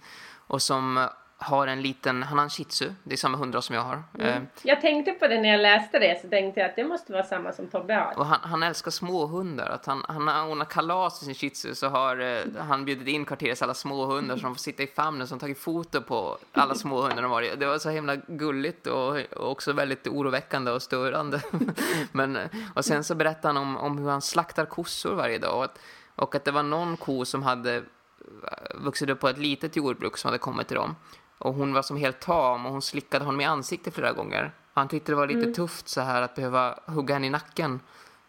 [0.46, 1.09] och som
[1.42, 4.02] har en liten, han har en shih tzu, det är samma hundras som jag har.
[4.18, 4.46] Eh, Mm.
[4.62, 7.22] Jag tänkte på det när jag läste det så tänkte jag att det måste vara
[7.22, 8.18] samma som Tobbe har.
[8.18, 9.70] Och han, han älskar småhundar.
[9.70, 13.09] Att han, han har ordnat kalas till sin shih tzu så har eh, han bjudit
[13.09, 17.22] in kvarterets alla småhundar som får sitta i famnen som tagit foto på alla småhundar
[17.22, 17.42] de har.
[17.57, 21.40] Det var så himla gulligt och, och också väldigt oroväckande och störande.
[22.12, 25.57] Men, eh, och sen så berättade han om, om hur han slaktar kossor varje dag
[25.57, 25.78] och att,
[26.16, 27.83] och att det var någon ko som hade eh,
[28.74, 30.96] vuxit upp på ett litet jordbruk som hade kommit till dem.
[31.42, 34.52] Och hon var som helt tam och hon slickade honom i ansiktet flera gånger.
[34.74, 37.81] Han tyckte det var lite tufft så här att behöva hugga henne i nacken.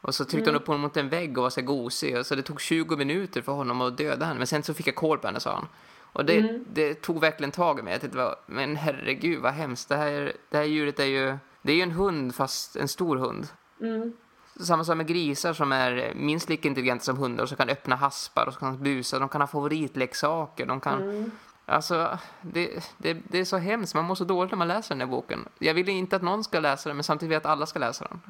[0.02, 2.18] Och så tryckte hon upp honom mot en vägg och var så gosig.
[2.18, 4.38] Och så det tog 20 minuter för honom att döda henne.
[4.38, 5.68] Men sen så fick jag koll på henne, sa han.
[6.14, 7.94] Och det, det tog verkligen tag i mig.
[7.94, 9.90] Jag tänkte, men herregud vad hemskt.
[9.90, 13.18] Det här, det här djuret är ju, det är ju en hund fast en stor
[13.18, 13.48] hund.
[13.82, 14.14] Mm.
[14.60, 17.96] Samma sak med grisar som är minst lika intelligenta som hundar och som kan öppna
[17.96, 19.20] haspar och som kan busa.
[19.20, 20.66] De kan ha favoritleksaker.
[20.66, 21.32] De kan...
[21.66, 23.96] Alltså, det, det, det är så hemskt.
[23.96, 25.46] Man mår så dåligt när man läser den här boken.
[25.60, 27.80] Jag vill inte att någon ska läsa den, men samtidigt vill jag att alla ska
[27.80, 28.22] läsa den.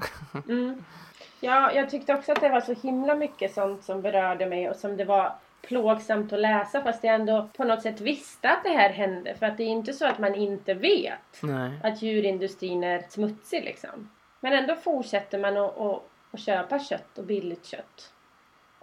[0.50, 0.84] Mm.
[1.40, 4.76] Ja, jag tyckte också att det var så himla mycket sånt som berörde mig och
[4.76, 8.70] som det var plågsamt att läsa fast jag ändå på något sätt visste att det
[8.70, 9.36] här hände.
[9.36, 11.72] För att det är inte så att man inte vet Nej.
[11.84, 14.10] att djurindustrin är smutsig liksom.
[14.40, 18.14] Men ändå fortsätter man att, att, att köpa kött och billigt kött.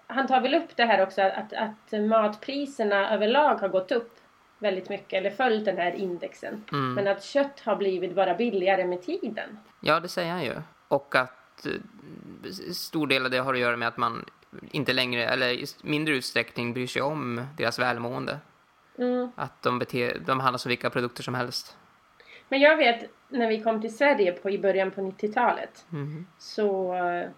[0.06, 4.19] han tar väl upp det här också att, att matpriserna överlag har gått upp
[4.60, 6.64] väldigt mycket eller följt den här indexen.
[6.72, 6.94] Mm.
[6.94, 9.58] Men att kött har blivit bara billigare med tiden.
[9.80, 10.54] Ja, det säger han ju.
[10.88, 14.24] Och att eh, stor del av det har att göra med att man
[14.70, 18.38] inte längre, eller i mindre utsträckning bryr sig om deras välmående.
[18.98, 19.32] Mm.
[19.34, 21.76] Att de, beter, de handlar som vilka produkter som helst.
[22.48, 26.26] Men jag vet när vi kom till Sverige på, i början på 90-talet Mm.
[26.38, 27.28] så eh,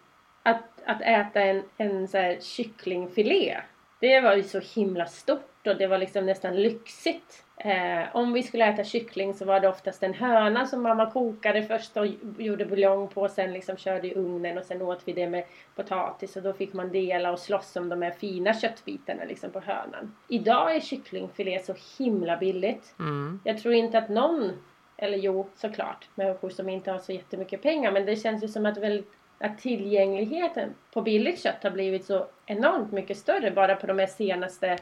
[0.42, 3.60] att, att äta en, en så här kycklingfilé
[4.00, 7.44] det var ju så himla stort och det var liksom nästan lyxigt.
[7.56, 11.62] Eh, om vi skulle äta kyckling så var det oftast en höna som mamma kokade
[11.62, 12.06] först och
[12.38, 15.44] gjorde buljong på och sen liksom körde i ugnen och sen åt vi det med
[15.74, 19.60] potatis och då fick man dela och slåss om de här fina köttbitarna liksom på
[19.60, 20.16] hönan.
[20.28, 22.94] Idag är kycklingfilé så himla billigt.
[22.98, 23.40] Mm.
[23.44, 24.52] Jag tror inte att någon,
[24.96, 28.66] eller jo såklart, människor som inte har så jättemycket pengar men det känns ju som
[28.66, 29.02] att, väl,
[29.38, 34.06] att tillgängligheten på billigt kött har blivit så enormt mycket större bara på de här
[34.06, 34.78] senaste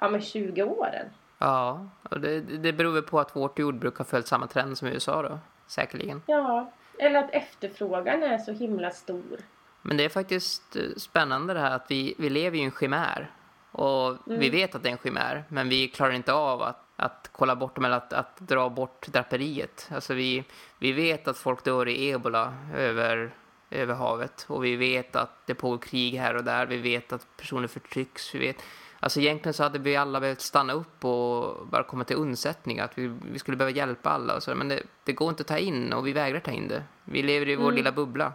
[0.00, 1.06] ja, men 20 åren.
[1.38, 4.88] Ja, och det, det beror väl på att vårt jordbruk har följt samma trend som
[4.88, 6.22] USA då, säkerligen.
[6.26, 9.38] Ja, eller att efterfrågan är så himla stor.
[9.82, 13.30] Men det är faktiskt eh, spännande det här att vi, vi lever i en chimär.
[13.72, 17.30] Och vi vet att det är en chimär, men vi klarar inte av att, att
[17.32, 19.90] kolla bort dem eller att, att dra bort draperiet.
[19.94, 20.44] Alltså vi,
[20.78, 23.34] vi vet att folk dör i ebola över,
[23.70, 26.66] över havet och vi vet att det pågår krig här och där.
[26.66, 28.34] Vi vet att personer förtrycks.
[28.34, 28.56] Vi vet,
[29.00, 32.80] alltså egentligen så hade vi alla behövt stanna upp och bara komma till undsättning.
[32.80, 34.54] Att vi, vi skulle behöva hjälpa alla och så.
[34.54, 36.82] Men det, det går inte att ta in och vi vägrar ta in det.
[37.04, 38.32] Vi lever i vår lilla bubbla.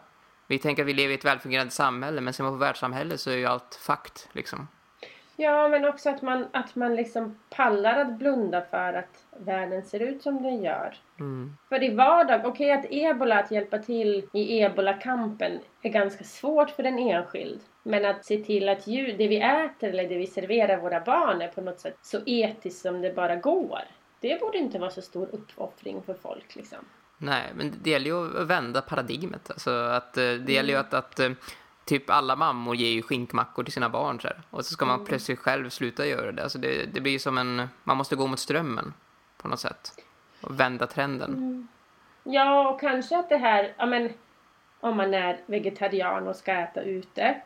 [0.47, 3.29] Vi tänker att vi lever i ett välfungerande samhälle, men ser man på världssamhället så
[3.29, 4.67] är ju allt fakt liksom.
[5.35, 9.99] Ja, men också att man, att man liksom pallar att blunda för att världen ser
[9.99, 10.97] ut som den gör.
[11.19, 11.57] Mm.
[11.69, 16.83] För i vardag, okej att ebola, att hjälpa till i ebola-kampen är ganska svårt för
[16.83, 17.61] en enskild.
[17.83, 21.41] Men att se till att djur, det vi äter eller det vi serverar våra barn
[21.41, 23.81] är på något sätt så etiskt som det bara går.
[24.19, 26.77] Det borde inte vara så stor uppoffring för folk liksom.
[27.17, 29.51] Nej, men det gäller ju att vända paradigmet.
[29.51, 31.31] Alltså att, eh, det gäller ju att, att eh,
[31.85, 34.41] typ alla mammor ger ju skinkmackor till sina barn så här.
[34.49, 36.43] Och så ska man plötsligt själv sluta göra det.
[36.43, 38.93] Alltså det, det blir som en, man måste gå mot strömmen
[39.37, 39.91] på något sätt.
[40.41, 41.67] Och vända trenden.
[42.23, 44.09] Ja, och kanske att det här, ja men
[44.79, 47.41] om man är vegetarian och ska äta ute.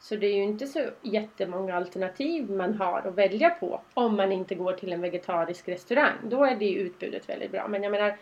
[0.00, 4.32] Så det är ju inte så jättemånga alternativ man har att välja på om man
[4.32, 6.14] inte går till en vegetarisk restaurang.
[6.22, 7.68] Då är det utbudet väldigt bra.
[7.68, 8.16] Men jag menar,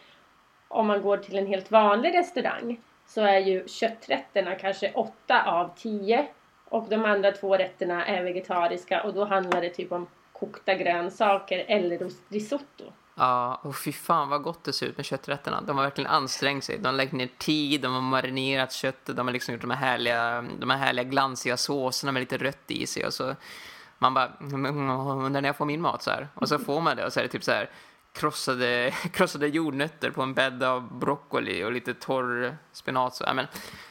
[0.69, 5.71] om man går till en helt vanlig restaurang så är ju kötträtterna kanske 8 av
[5.77, 6.27] 10
[6.65, 11.65] och de andra två rätterna är vegetariska och då handlar det typ om kokta grönsaker
[11.69, 12.85] eller risotto.
[13.19, 15.61] Ja, och fy fan vad gott det ser ut med kötträtterna.
[15.61, 16.79] De har verkligen ansträngt sig.
[16.79, 19.89] De har lagt ner tid, de har marinerat köttet, de har liksom gjort de här
[19.89, 23.35] härliga, de här härliga glansiga såserna med lite rött i sig och så
[23.99, 26.29] man bara, mm, mm, mm, undrar när jag får min mat så här.
[26.35, 27.71] Och så får man det och så är det typ så här
[28.13, 33.15] krossade, krossade jordnötter på en bädd av broccoli och lite torr spenat.
[33.15, 33.47] Så, men,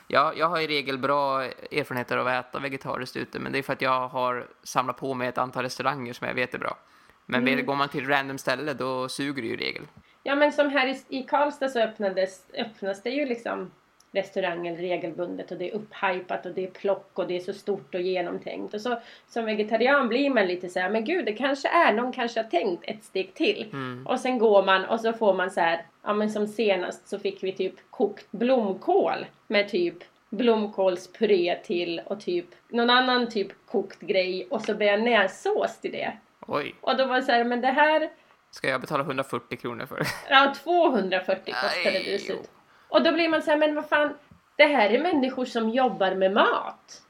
[0.07, 3.63] jag, jag har i regel bra erfarenheter av att äta vegetariskt ute, men det är
[3.63, 6.77] för att jag har samlat på mig ett antal restauranger som jag vet är bra.
[7.27, 9.83] Men går man till random ställe, då suger det ju i regel.
[10.23, 13.71] Ja men som här i, i Karlstad så öppnades, öppnas det ju liksom
[14.11, 17.95] restauranger regelbundet och det är upphypat och det är plock och det är så stort
[17.95, 18.73] och genomtänkt.
[18.73, 22.11] Och så som vegetarian blir man lite så här, men gud det kanske är, någon
[22.11, 23.67] kanske har tänkt ett steg till.
[24.05, 27.19] Och sen går man och så får man så här, ja men som senast så
[27.19, 29.97] fick vi typ kokt blomkål med typ
[30.29, 36.17] blomkålspuré till och typ någon annan typ kokt grej och så bearnaisesås till det.
[36.47, 38.09] Oj, Och då var det så här, men det här
[38.51, 40.01] ska jag betala 140 kronor för?
[40.29, 42.51] Ja, 240 kostade det slut.
[42.89, 44.17] Och då blir man så här, men vad fan,
[44.55, 47.03] det här är människor som jobbar med mat.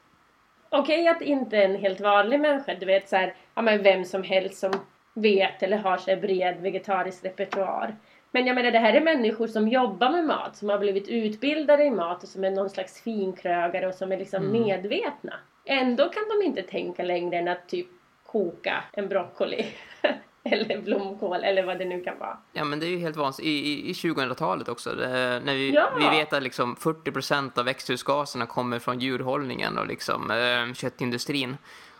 [0.70, 4.22] Okej att inte en helt vanlig människa, du vet så här, ja men vem som
[4.22, 4.72] helst som
[5.14, 7.96] vet eller har så bred vegetarisk repertoar.
[8.30, 11.84] Men jag menar det här är människor som jobbar med mat, som har blivit utbildade
[11.84, 15.34] i mat och som är någon slags finkrögare och som är liksom medvetna.
[15.64, 17.86] Ändå kan de inte tänka längre än att typ
[18.32, 19.66] koka en broccoli.
[20.44, 22.38] eller blomkål eller vad det nu kan vara.
[22.52, 23.48] Ja, men det är ju helt vansinnigt.
[23.48, 25.90] I, i, i 2000-talet också, det, när vi, Ja.
[25.98, 31.56] vi vet att liksom 40% av växthusgaserna kommer från djurhållningen och liksom, eh, köttindustrin.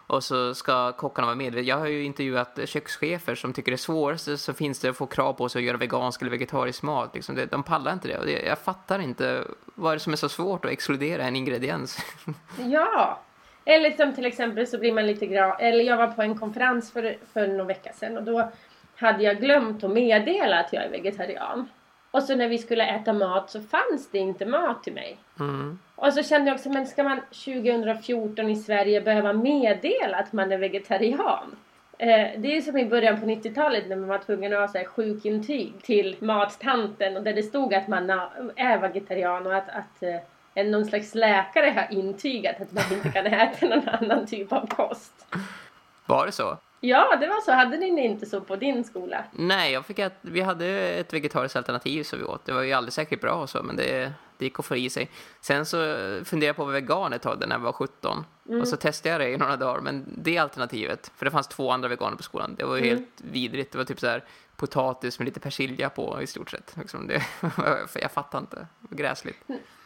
[0.07, 1.69] Och så ska kockarna vara medvetna.
[1.69, 5.33] Jag har ju intervjuat kökschefer som tycker det svåraste så finns det att få krav
[5.33, 7.15] på sig att göra vegansk eller vegetarisk mat.
[7.15, 8.19] Liksom det, de pallar inte det.
[8.19, 8.43] Och det.
[8.43, 11.99] Jag fattar inte vad är det som är så svårt att exkludera en ingrediens.
[12.59, 13.21] Ja!
[13.69, 15.57] Eller som till exempel så blir man lite glad.
[15.61, 18.51] Eller jag var på en konferens för, för några veckor sedan och då
[18.97, 21.69] hade jag glömt att meddela att jag är vegetarian.
[22.11, 25.17] Och så när vi skulle äta mat så fanns det inte mat till mig.
[25.41, 25.79] Mm.
[25.95, 30.53] Och så kände jag också, men ska man 2014 i Sverige behöva meddela att man
[30.53, 31.57] är vegetarian?
[31.99, 34.79] Eh, det är som i början på 90-talet när man var tvungen att ha så
[34.79, 38.11] här sjukintyg till mattanten och där det stod att man
[38.57, 40.03] är vegetarian och att, att
[40.59, 44.67] eh, någon slags läkare har intygat att man inte kan äta någon annan typ av
[44.67, 45.27] kost.
[46.07, 46.59] Var det så?
[46.81, 47.53] Ja, det var så.
[47.53, 49.25] Hade ni inte så på din skola?
[49.33, 52.45] Nej, jag fick att vi hade ett vegetariskt alternativ som vi åt.
[52.45, 54.91] Det var ju aldrig säkert bra och så, men det, det gick att få i
[54.91, 55.11] sig.
[55.41, 55.77] Sen så
[56.25, 58.25] funderade jag på att vara vegan ett tag när jag var 17.
[58.49, 58.61] Mm.
[58.61, 61.71] Och så testade jag det i några dagar, men det alternativet, för det fanns två
[61.71, 62.97] andra veganer på skolan, det var ju Mm.
[62.97, 63.73] helt vidrigt.
[63.73, 64.25] Det var typ så här
[64.57, 66.77] potatis med lite persilja på i stort sett.
[66.77, 67.23] Liksom det,
[68.03, 68.67] jag fattar inte.
[68.91, 69.37] Gräsligt.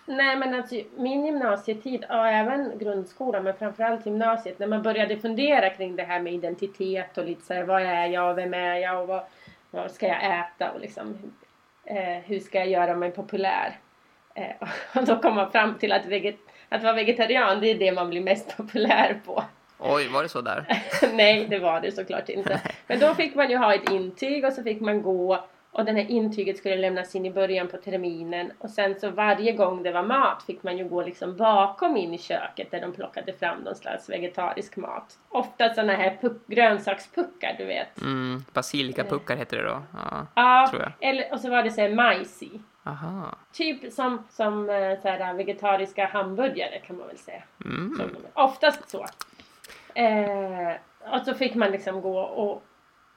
[0.06, 5.70] Nej men alltså min gymnasietid och även grundskolan men framförallt gymnasiet när man började fundera
[5.70, 8.76] kring det här med identitet och lite så här, vad är jag och vem är
[8.76, 9.22] jag och vad,
[9.70, 11.32] vad ska jag äta och liksom
[11.84, 13.78] eh, hur ska jag göra mig populär?
[14.34, 16.38] Eh, och då kom man fram till att, veget,
[16.68, 19.44] att vara vegetarian det är det man blir mest populär på.
[19.78, 20.82] Oj, var det så där?
[21.12, 22.60] Nej, det var det såklart inte.
[22.86, 25.92] Men då fick man ju ha ett intyg och så fick man gå och det
[25.92, 29.92] här intyget skulle lämnas in i början på terminen och sen så varje gång det
[29.92, 33.58] var mat fick man ju gå liksom bakom in i köket där de plockade fram
[33.58, 35.18] någon slags vegetarisk mat.
[35.28, 38.00] Ofta sådana här puck, grönsakspuckar du vet.
[38.00, 39.82] Mm, basilikapuckar heter det då.
[39.92, 40.26] Ja.
[40.35, 40.92] Ja, tror jag.
[41.11, 42.61] eller, och så var det så här majs i.
[42.85, 43.37] Aha.
[43.52, 47.42] Typ som, som eh, så här, vegetariska hamburgare kan man väl säga.
[47.64, 47.94] Mm.
[47.96, 48.11] Som.
[48.35, 49.06] Oftast så.
[49.94, 50.72] Eh,
[51.12, 52.62] och så fick man liksom gå och,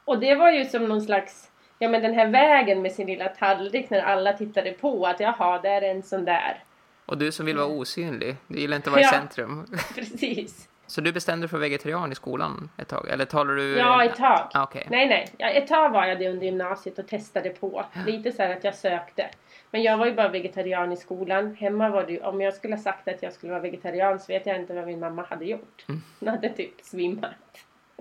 [0.05, 3.27] och det var ju som någon slags Ja men den här vägen med sin lilla
[3.27, 6.63] tallrik när alla tittade på att jaha, där är en sån där.
[7.05, 9.09] Och du som vill vara osynlig, du gillar inte att vara Ja.
[9.09, 9.65] i centrum.
[9.95, 10.69] Precis.
[10.87, 13.09] Så du bestämde dig för vegetarian i skolan ett tag?
[13.09, 13.77] Eller talar du...
[13.77, 14.47] Ja, ett tag.
[14.53, 14.87] Ah, Okej.
[14.89, 15.27] Nej, nej.
[15.37, 17.85] Ja, ett tag var jag det under gymnasiet och testade på.
[18.05, 19.29] Lite så här att jag sökte.
[19.71, 21.55] Men jag var ju bara vegetarian i skolan.
[21.55, 24.25] Hemma var det ju, om jag skulle ha sagt att jag skulle vara vegetarian så
[24.33, 25.85] vet jag inte vad min mamma hade gjort.
[25.89, 26.01] Mm.
[26.19, 27.31] Hon hade typ svimmat.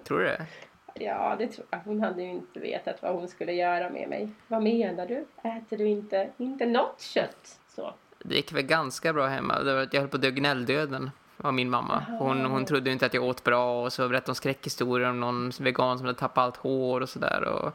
[0.05, 0.47] Tror du det?
[0.95, 1.79] Ja, det tror jag.
[1.85, 4.29] Hon hade ju inte vetat vad hon skulle göra med mig.
[4.49, 5.27] Vad menar du?
[5.49, 7.61] Äter du inte, inte något kött?
[7.69, 7.95] Så.
[8.19, 9.87] Det gick väl ganska bra hemma.
[9.93, 12.05] Jag höll på att dö gnälldöden av min mamma.
[12.19, 15.53] Hon, hon trodde inte att jag åt bra och så berättade hon skräckhistorier om någon
[15.61, 17.73] vegan som hade tappat allt hår och sådär och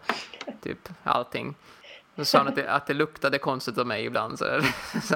[0.61, 1.55] typ allting.
[2.19, 4.39] Så sa hon att det, att det luktade konstigt av mig ibland.
[4.39, 4.45] Så,
[5.03, 5.15] så,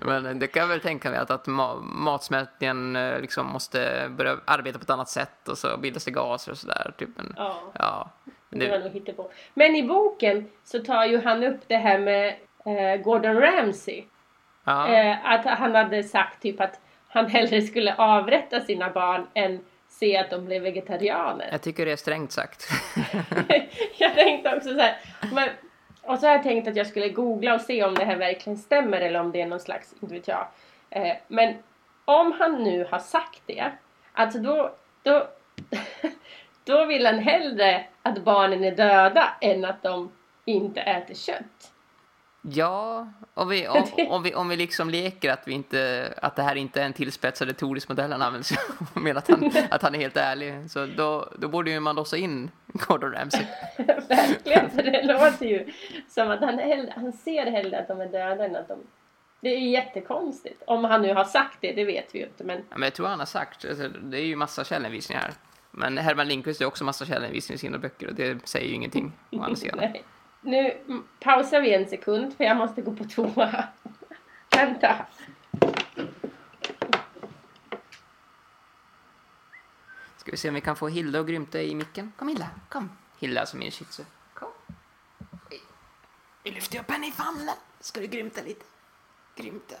[0.00, 4.36] men det kan jag väl tänka mig att, att ma- matsmältningen eh, liksom måste börja
[4.44, 6.92] arbeta på ett annat sätt och så bildas det gaser och sådär.
[6.98, 7.08] Typ.
[7.16, 7.58] Men, Ja.
[7.78, 8.10] ja.
[8.48, 9.30] Men Det var nog hittepå.
[9.54, 12.34] Men i boken så tar ju han upp det här med
[12.66, 14.04] eh, Gordon Ramsay.
[14.66, 20.16] Eh, att han hade sagt typ att han hellre skulle avrätta sina barn än se
[20.16, 21.48] att de blev vegetarianer.
[21.52, 22.68] Jag tycker det är strängt sagt.
[23.98, 24.96] jag tänkte också så här,
[25.32, 25.48] men,
[26.02, 28.56] och så har jag tänkt att jag skulle googla och se om det här verkligen
[28.56, 30.46] stämmer eller om det är någon slags, inte vet jag.
[30.90, 31.54] Eh, men
[32.04, 33.72] om han nu har sagt det,
[34.12, 35.28] alltså då, då,
[36.64, 40.12] då vill han hellre att barnen är döda än att de
[40.44, 41.73] inte äter kött.
[42.50, 46.42] Ja, om vi, om, om, vi, om vi liksom leker att, vi inte, att det
[46.42, 48.58] här inte är en tillspetsad retorisk modell han använder
[49.00, 52.16] men att han, att han är helt ärlig, så då, då borde ju man låsa
[52.16, 53.46] in Gordon Ramsay.
[54.08, 55.72] Verkligen, för det låter ju
[56.08, 58.78] som att han, hellre, han ser hellre att de är döda än att de...
[59.40, 60.62] Det är ju jättekonstigt.
[60.66, 62.56] Om han nu har sagt det, det vet vi ju inte men...
[62.56, 65.32] Ja, men jag tror han har sagt, alltså, det är ju massa källhänvisningar här.
[65.70, 69.12] Men Herman Lindqvist är också massa källhänvisningar i sina böcker och det säger ju ingenting
[69.30, 69.80] å andra sidan.
[70.44, 70.78] Nu
[71.20, 73.68] pausar vi en sekund för jag måste gå på toa.
[74.50, 75.06] Vänta.
[80.16, 82.12] Ska vi se om vi kan få Hilda och Grymte i micken.
[82.16, 82.90] Kom Hilda, kom.
[83.18, 84.04] Hilda alltså min shih tzu.
[84.34, 84.48] Kom.
[86.42, 87.54] Vi lyfter upp henne i famnen.
[87.80, 88.64] Ska du grymta lite?
[89.36, 89.76] Grymta.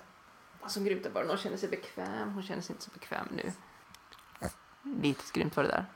[0.66, 2.32] som Grymta bara, hon känner sig bekväm.
[2.32, 3.52] Hon känner sig inte så bekväm nu.
[4.82, 5.86] Litet grymt var det där.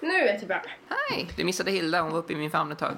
[0.00, 0.70] Nu är jag tillbaka.
[1.10, 1.28] Hej!
[1.36, 2.94] Du missade Hilda, hon var uppe i min famn ett tag.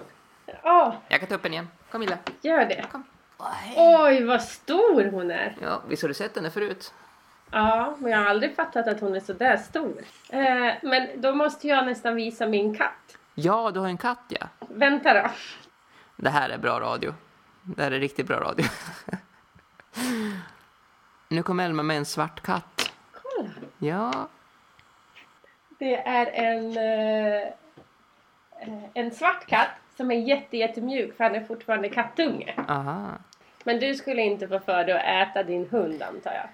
[0.63, 1.69] Ja, Jag kan ta upp henne igen.
[1.91, 2.19] Kom Hilda.
[2.41, 2.85] gör det.
[2.93, 3.05] Kom.
[3.39, 3.75] Åh, hej.
[3.79, 5.57] Oj, vad stor hon är.
[5.63, 6.95] Ja, visst har du sett henne förut?
[7.51, 10.03] Ja, men jag har aldrig fattat att hon är så där stor.
[10.31, 13.16] Eh, men då måste jag nästan visa min katt.
[13.35, 14.47] Ja, du har en katt ja.
[14.68, 15.31] Vänta då.
[16.16, 17.14] Det här är bra radio.
[17.62, 18.66] Det här är riktigt bra radio.
[21.29, 22.93] nu kom Elma med en svart katt.
[23.23, 23.49] Kolla.
[23.79, 24.29] Ja,
[25.79, 27.49] Det är en, eh,
[28.95, 32.55] en svart katt som är jätte, jättemjuk för han är fortfarande kattunge.
[32.68, 33.11] aha.
[33.64, 36.49] Men du skulle inte få för dig att äta din hund antar jag?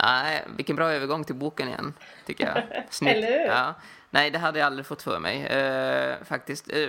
[0.00, 1.94] Nej, vilken bra övergång till boken igen,
[2.26, 2.84] tycker jag.
[2.90, 3.16] Snyggt.
[3.16, 3.46] Eller hur?
[3.46, 3.74] Ja.
[4.10, 6.72] Nej, det hade jag aldrig fått för mig, eh, faktiskt.
[6.72, 6.88] Eh,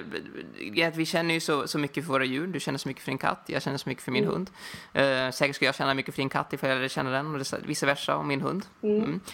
[0.94, 2.48] vi känner ju så, så mycket för våra djur.
[2.48, 4.34] Du känner så mycket för din katt, jag känner så mycket för min Mm.
[4.36, 4.50] hund.
[4.94, 7.42] Eh, säkert skulle jag känna mycket för din katt ifall jag lärde känna den, och
[7.66, 8.66] vice versa om min hund.
[8.84, 9.02] Mm.
[9.14, 9.32] Eh,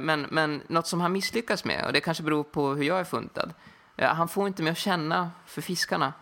[0.00, 3.04] men, men något som han misslyckas med, och det kanske beror på hur jag är
[3.04, 3.52] funtad,
[3.96, 6.12] eh, han får inte mig att känna för fiskarna.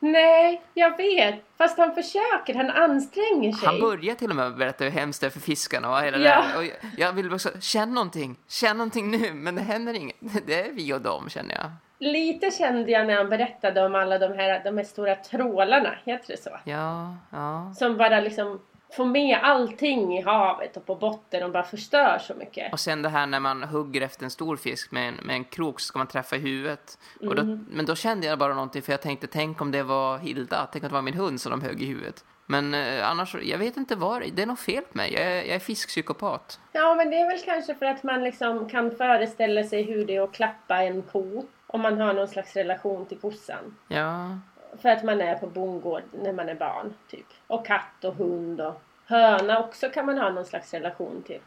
[0.00, 1.34] Nej, jag vet.
[1.58, 3.66] Fast han försöker, han anstränger sig.
[3.68, 6.44] Han börjar till och med berätta hur hemskt det är för fiskarna och hela Ja.
[6.52, 6.58] det.
[6.58, 10.16] Och jag, jag vill också, känn någonting, känn någonting nu, men det händer inget.
[10.46, 11.70] Det är vi och dem, känner jag.
[12.00, 16.26] Lite kände jag när han berättade om alla de här, de här stora trålarna, heter
[16.28, 16.50] det så?
[16.64, 17.74] Ja, ja.
[17.78, 18.60] Som bara liksom
[18.92, 22.72] får med allting i havet och på botten och bara förstör så mycket.
[22.72, 25.44] Och sen det här när man hugger efter en stor fisk med en, med en
[25.44, 26.98] krok så ska man träffa i huvudet.
[27.20, 30.18] Och då, men då kände jag bara någonting för jag tänkte, tänk om det var
[30.18, 32.24] Hilda, tänk om det var min hund som de högg i huvudet.
[32.46, 35.12] Men eh, annars, jag vet inte vad det är något fel på mig.
[35.12, 36.60] Jag är, jag är fiskpsykopat.
[36.72, 40.16] Ja, men det är väl kanske för att man liksom kan föreställa sig hur det
[40.16, 41.46] är att klappa en ko.
[41.66, 43.76] Om man har någon slags relation till kossan.
[43.88, 44.38] Ja,
[44.82, 47.26] För att man är på bondgård när man är barn, typ.
[47.46, 51.40] Och katt och hund och höna också kan man ha någon slags relation till.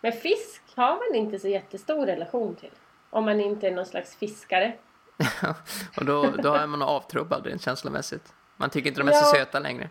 [0.00, 2.70] Men fisk har man inte så jättestor relation till.
[3.10, 4.72] Om man inte är någon slags fiskare.
[5.96, 8.34] och då, då är man avtrubbad rent känslomässigt.
[8.56, 9.40] Man tycker inte de är så Ja.
[9.40, 9.88] söta längre.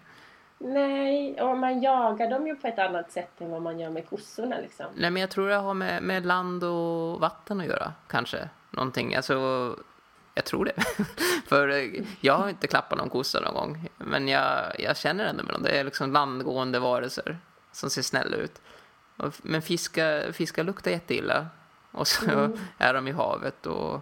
[0.57, 4.09] Nej, och man jagar dem ju på ett annat sätt än vad man gör med
[4.09, 4.85] kossorna liksom.
[4.95, 8.49] Nej, men jag tror det har med, med land och vatten att göra, kanske.
[8.71, 9.75] Någonting, alltså...
[10.35, 10.83] Jag tror det.
[11.47, 13.89] För eh, jag har inte klappat någon kossa någon gång.
[13.97, 15.63] Men jag, jag känner ändå med dem.
[15.63, 17.37] Det är liksom landgående varelser
[17.71, 18.61] som ser snälla ut.
[19.41, 21.47] Men fiskar, fiskar luktar jätteilla.
[21.91, 24.01] Och så är de i havet och,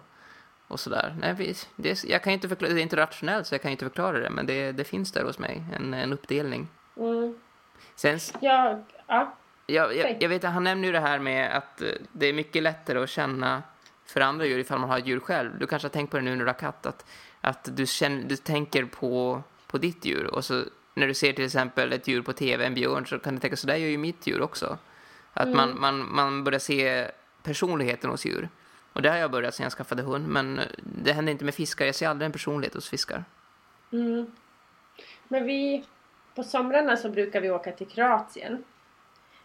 [0.68, 1.16] och sådär.
[1.20, 4.18] Nej, det, jag kan inte förklara, det är inte rationellt så jag kan inte förklara
[4.18, 4.30] det.
[4.30, 6.68] Men det, det finns där hos mig, en, en uppdelning.
[6.96, 7.38] Mm.
[7.94, 9.34] Sen, Jag, ja.
[9.66, 12.62] jag, jag, jag vet, han nämner ju det här med att eh, det är mycket
[12.62, 13.62] lättare att känna
[14.06, 15.58] för andra djur ifall man har djur själv.
[15.58, 17.04] Du kanske har tänkt på det nu när du har katt, att,
[17.40, 21.44] att du, känner, du tänker på, på ditt djur och så när du ser till
[21.44, 23.98] exempel ett djur på tv, en björn, så kan du tänka så där gör ju
[23.98, 24.78] mitt djur också.
[25.32, 27.10] Att man, man, man börjar se
[27.42, 28.48] personligheten hos djur.
[28.92, 31.54] Och det har jag börjat sen jag skaffade hund, men eh, det händer inte med
[31.54, 31.86] fiskar.
[31.86, 33.24] Jag ser aldrig en personlighet hos fiskar.
[33.92, 34.26] Mm.
[35.28, 35.84] Men vi,
[36.34, 38.64] på somrarna så brukar vi åka till Kroatien.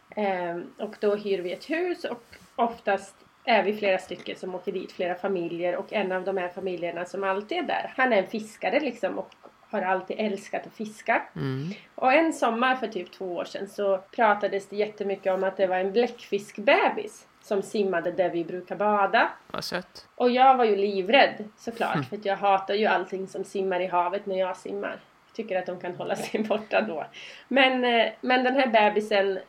[0.10, 2.24] Ehm, och då hyr vi ett hus och
[2.56, 3.16] oftast
[3.50, 5.76] är vi flera stycken som åker dit, flera familjer.
[5.76, 9.20] Och en av de här familjerna som alltid är där, han är en fiskare liksom
[9.20, 9.30] och
[9.70, 11.22] har alltid älskat att fiska.
[11.36, 11.70] Mm.
[11.96, 15.68] Och en sommar för typ två år sedan så pratades det jättemycket om att det
[15.68, 19.30] var en bläckfiskbebis som simmade där vi brukar bada.
[19.52, 20.08] Vad sött.
[20.16, 23.88] Och jag var ju livrädd såklart för att jag hatar ju allting som simmar i
[23.88, 25.00] havet när jag simmar.
[25.34, 27.06] Tycker att de kan hålla sig borta då.
[27.48, 29.40] Men, eh, men den här bebisen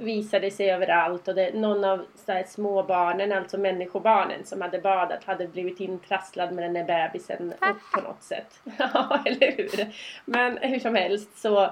[0.00, 5.24] visade sig överallt och det, någon av så här, småbarnen, alltså människobarnen som hade badat
[5.24, 8.60] hade blivit intrasslad med den här bebisen upp på något sätt.
[8.78, 9.94] Ja, eller hur?
[10.24, 11.70] Men hur som helst så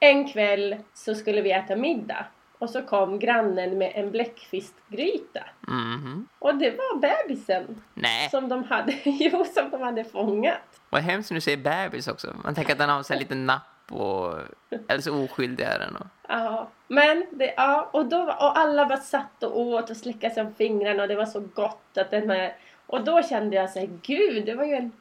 [0.00, 2.26] en kväll så skulle vi äta middag
[2.58, 5.40] och så kom grannen med en bläckfiskgryta.
[5.68, 6.28] Mhm.
[6.38, 8.30] Och det var bebisen Nej.
[8.30, 10.80] som de hade, jo, som de hade fångat.
[10.90, 12.36] Vad hemskt när du säger bebis också.
[12.44, 14.34] Man tänker att den har en liten napp och...
[14.88, 15.96] Eller så oskyldig är den.
[15.96, 16.06] Och...
[16.28, 20.42] Ja, men det, ja, och, då, och alla bara satt och åt och slickade sig
[20.42, 23.78] om fingrarna och det var så gott att den här, och då kände jag så
[23.78, 24.92] här, gud, det var ju en,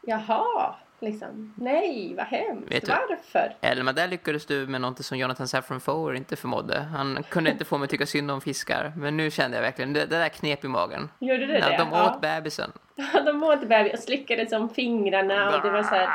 [0.00, 3.56] jaha, liksom, nej, vad hemskt, Vet du- varför?
[3.60, 6.80] Elma, där lyckades du med något som Jonathan Safran Foer inte förmådde.
[6.80, 8.92] Han kunde inte få mig att tycka synd om fiskar.
[8.96, 11.10] Men nu kände jag verkligen, det, det där knep i magen.
[11.18, 12.10] Gjorde det Ja, de ja.
[12.14, 12.72] åt bebisen.
[12.94, 16.08] Ja, de åt bebis och slickade sig om fingrarna och det var så här,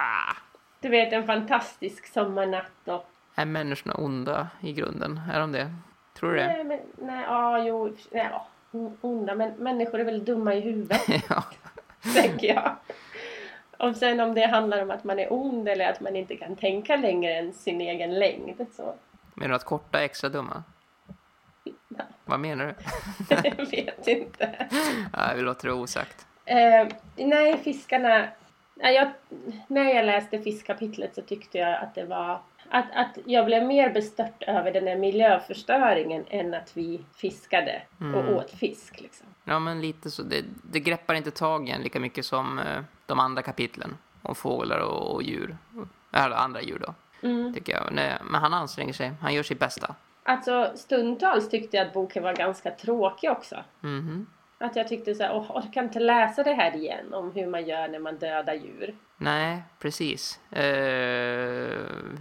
[0.79, 3.05] du vet, en fantastisk sommarnatt och
[3.35, 5.21] Är människorna onda i grunden?
[5.33, 5.73] Är de det?
[6.19, 6.47] Tror du det?
[6.47, 8.47] Nej, men, nej, ja, jo, nej, ja,
[9.01, 11.01] onda, men människor är väl dumma i huvudet.
[11.29, 11.43] ja.
[12.13, 12.75] tänker jag.
[13.77, 16.55] Och sen om det handlar om att man är ond eller att man inte kan
[16.55, 18.95] tänka längre än sin egen längd så
[19.33, 20.63] Menar du att korta är extra dumma?
[21.63, 22.03] Ja.
[22.25, 22.75] Vad menar du?
[23.43, 24.67] jag vet inte.
[25.13, 26.25] Ja, vi låter det osagt.
[26.45, 28.27] Eh, nej, fiskarna.
[28.75, 29.11] Jag,
[29.67, 33.89] när jag läste fiskkapitlet så tyckte jag att det var att, att jag blev mer
[33.89, 37.81] bestört över den här miljöförstöringen än att vi fiskade
[38.15, 39.01] och åt fisk.
[39.01, 39.27] Liksom.
[39.43, 40.23] Ja, men lite så.
[40.23, 44.35] Det, det greppar inte tag i en lika mycket som eh, de andra kapitlen om
[44.35, 45.57] fåglar och, och djur.
[46.11, 46.93] Eller andra djur då,
[47.27, 47.53] Mm.
[47.53, 47.89] tycker jag.
[47.91, 49.11] Nej, men han anstränger sig.
[49.21, 49.95] Han gör sitt bästa.
[50.23, 53.63] Alltså stundtals tyckte jag att boken var ganska tråkig också.
[53.79, 54.27] Mhm.
[54.57, 57.47] Att jag tyckte så här, åh, jag kan inte läsa det här igen om hur
[57.47, 58.95] man gör när man dödar djur.
[59.17, 60.39] Nej, precis.
[60.51, 60.61] Eh,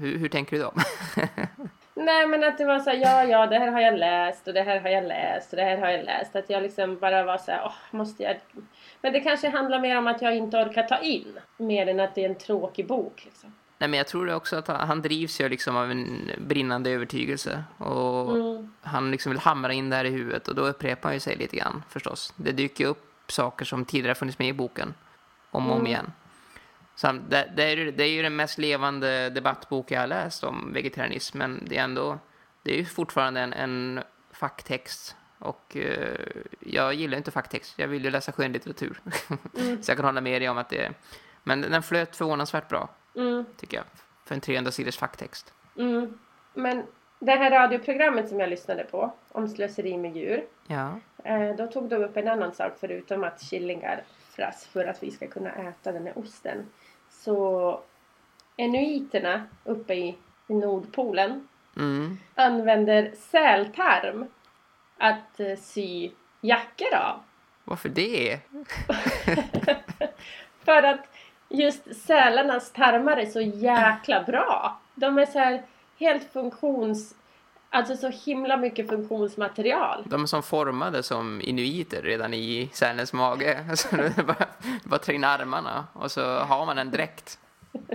[0.00, 0.72] hur, hur tänker du då?
[1.94, 4.54] Nej men att det var så här, ja ja det här har jag läst och
[4.54, 6.36] det här har jag läst och det här har jag läst.
[6.36, 8.36] Att jag liksom bara var så här, åh måste jag...
[9.00, 11.38] Men det kanske handlar mer om att jag inte orkar ta in.
[11.56, 13.52] Mer än att det är en tråkig bok liksom.
[13.84, 17.64] Nej, men jag tror också att han drivs ju liksom av en brinnande övertygelse.
[17.78, 18.72] Och Mm.
[18.82, 21.36] han liksom vill hamra in det här i huvudet och då upprepar han ju sig
[21.36, 22.32] lite grann förstås.
[22.36, 24.94] Det dyker upp saker som tidigare funnits med i boken.
[25.50, 25.86] Om och om Mm.
[25.86, 26.12] igen.
[26.94, 30.72] Så det, det, är, det är ju den mest levande debattbok jag har läst om
[30.72, 31.38] vegetarianism.
[31.38, 32.18] Men det är ändå,
[32.62, 35.16] det är ju fortfarande en, en facktext.
[35.38, 36.18] Och eh,
[36.60, 37.74] jag gillar inte facktext.
[37.78, 39.00] Jag vill ju läsa skönlitteratur.
[39.60, 39.82] Mm.
[39.82, 40.94] Så jag kan hålla med dig om att det är...
[41.42, 43.44] Men den flöt förvånansvärt bra, Mm.
[43.56, 43.86] tycker jag.
[44.24, 45.52] För en 300 sidors facktext.
[45.78, 46.18] Mm.
[46.54, 46.82] Men
[47.18, 50.44] det här radioprogrammet som jag lyssnade på om slöseri med djur.
[50.66, 51.00] Ja.
[51.24, 55.10] Eh, då tog de upp en annan sak förutom att killingar fras för att vi
[55.10, 56.66] ska kunna äta den här osten.
[57.10, 57.80] Så
[58.56, 62.18] enuiterna uppe i, Nordpolen Mm.
[62.34, 64.26] använder sältarm
[64.98, 66.10] att eh, sy
[66.40, 67.20] jackor av.
[67.64, 68.38] Varför det?
[70.64, 71.06] För att
[71.48, 74.80] just sälarnas tarmar är så jäkla bra.
[74.94, 75.62] De är så här
[75.98, 77.14] helt funktions...
[77.70, 80.04] Alltså så himla mycket funktionsmaterial.
[80.06, 83.64] De är som formade som inuiter redan i sälens mage.
[83.76, 84.46] Så det bara,
[84.84, 87.38] bara ta in armarna och så har man en dräkt.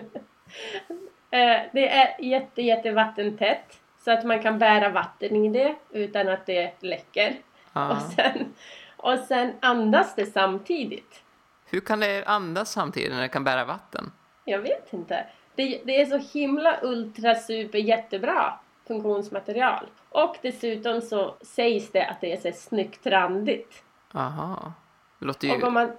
[1.31, 3.79] Eh, det är jätte, jätte vattentätt.
[4.03, 7.35] Så att man kan bära vatten i det utan att det läcker.
[7.73, 7.89] Ja.
[7.91, 8.53] Och, sen,
[8.97, 11.23] och sen andas det samtidigt.
[11.69, 14.11] Hur kan det andas samtidigt när det kan bära vatten?
[14.45, 15.25] Jag vet inte.
[15.55, 18.53] Det, det är så himla ultra super jättebra
[18.87, 19.85] funktionsmaterial.
[20.09, 23.83] Och dessutom så sägs det att det är så snyggt randigt.
[24.13, 24.73] Aha.
[25.19, 25.91] Det låter Och om ju man,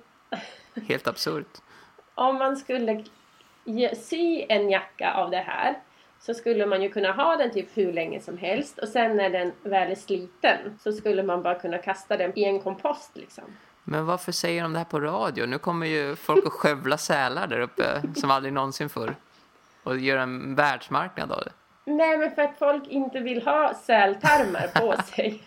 [0.89, 1.59] helt absurt.
[2.14, 3.05] om man skulle
[3.97, 5.79] sy en jacka av det här
[6.18, 9.31] så skulle man ju kunna ha den typ hur länge som helst och sen när
[9.31, 13.45] den väl är sliten så skulle man bara kunna kasta den i en kompost liksom.
[13.85, 15.47] Men varför säger de det här på radio?
[15.47, 19.14] Nu kommer ju folk att skövla sälar där uppe som aldrig någonsin förr.
[19.83, 21.53] Och göra en världsmarknad av det.
[21.85, 25.43] Nej men för att folk inte vill ha sältarmar på sig.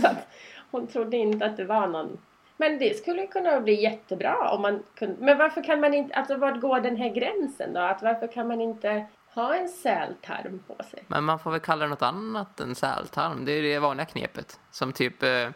[0.00, 0.28] så att
[0.70, 2.18] hon trodde inte att det var någon.
[2.56, 5.16] Men det skulle kunna bli jättebra om man kunde.
[5.24, 7.80] Men varför kan man inte, alltså vart går den här gränsen då?
[7.80, 11.04] Att varför kan man inte ha en sältarm på sig?
[11.06, 13.44] Men man får väl kalla det något annat än sältarm.
[13.44, 14.60] Det är det vanliga knepet.
[14.70, 15.52] Som typ, eh, Ja.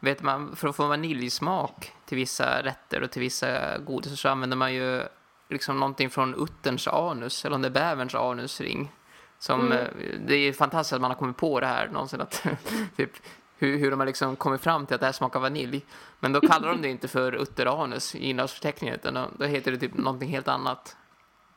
[0.00, 4.56] vet man, för att få vaniljsmak till vissa rätter och till vissa godis så använder
[4.56, 5.02] man ju
[5.48, 8.92] liksom någonting från utterns anus, eller om det är bäverns anusring.
[9.38, 9.78] Som, Mm.
[9.78, 9.86] eh,
[10.26, 12.20] Det är fantastiskt att man har kommit på det här någonsin.
[12.20, 12.46] Att,
[12.96, 13.10] typ,
[13.58, 15.84] hur, hur de har liksom kommit fram till att det här smakar vanilj.
[16.20, 19.78] Men då kallar de det inte för utteranus i innehållsförteckningen utan då, då heter det
[19.78, 20.96] typ någonting helt annat.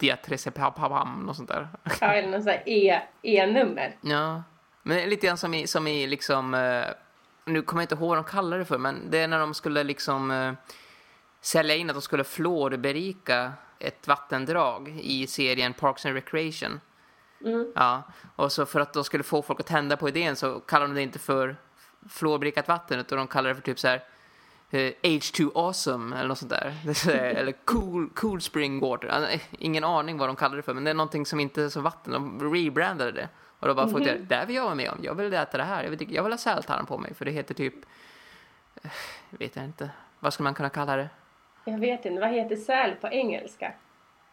[0.03, 1.67] Diatresepapam, något sånt där.
[2.01, 3.97] Ja, eller något sånt här E- E-nummer.
[4.01, 4.43] Ja,
[4.83, 6.85] men det är lite grann som i, som i liksom, eh,
[7.45, 9.53] nu kommer jag inte ihåg vad de kallar det för, men det är när de
[9.53, 10.53] skulle liksom eh,
[11.41, 16.79] sälja in att de skulle fluorberika ett vattendrag i serien Parks and Recreation.
[17.45, 17.71] Mm.
[17.75, 18.03] Ja,
[18.35, 20.93] och så för att de skulle få folk att tända på idén så kallar de
[20.95, 21.55] det inte för
[22.09, 24.03] fluorberikat vatten utan de kallar det för typ så här
[24.77, 26.73] H2 awesome eller något sånt där.
[27.11, 29.27] Eller cool, cool spring water.
[29.33, 31.69] Eh, ingen aning vad de kallar det för men det är någonting som inte är
[31.69, 32.13] som vatten.
[32.13, 33.29] De rebrandade det.
[33.59, 34.99] Och då bara folk där, det här vill jag vara med om.
[35.01, 35.83] Jag vill äta det här.
[35.83, 37.75] Jag vill, jag vill ha sältarm på mig för det heter typ,
[38.83, 38.91] eh,
[39.29, 39.89] vet jag inte.
[40.19, 41.09] Vad skulle man kunna kalla det?
[41.65, 43.73] Jag vet inte, vad heter säl på engelska?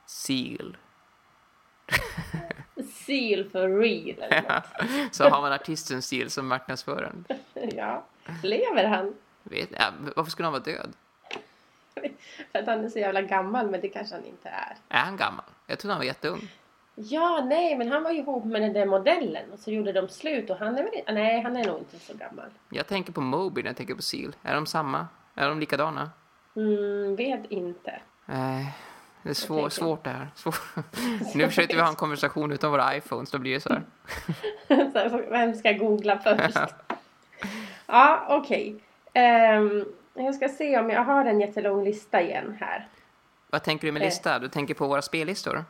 [0.06, 0.76] Seal.
[2.94, 4.42] Seal for real eller
[5.02, 5.14] något.
[5.14, 7.24] Så har man artistens stil som marknadsföraren.
[7.76, 8.04] Ja.
[8.42, 9.14] Lever han?
[9.42, 10.92] Vet, ja, varför skulle han vara död?
[12.52, 14.76] För att han är så jävla gammal, men det kanske han inte är.
[14.88, 15.44] Är han gammal?
[15.66, 16.48] Jag trodde han var jätteung.
[16.94, 20.08] Ja, nej, men han var ju ihop med den där modellen och så gjorde de
[20.08, 22.46] slut och han är väl Nej, han är nog inte så gammal.
[22.70, 24.36] Jag tänker på Moby när jag tänker på Seal.
[24.42, 25.06] Är de samma?
[25.34, 26.10] Är de likadana?
[26.56, 28.00] Mm, vet inte.
[28.26, 28.74] Nej,
[29.22, 30.28] det är svår, svårt det här.
[30.34, 30.54] Svår.
[31.34, 33.68] Nu försökte vi ha en konversation utan våra iPhones, då blir det så
[34.98, 35.30] här.
[35.30, 36.74] vem ska googla först?
[37.86, 38.80] ja, okej.
[39.12, 39.84] Ehm,
[40.14, 42.88] jag ska se om jag har en jättelång lista igen här.
[43.50, 44.06] Vad tänker du med Eh.
[44.06, 44.38] lista?
[44.38, 45.64] Du tänker på våra spellistor?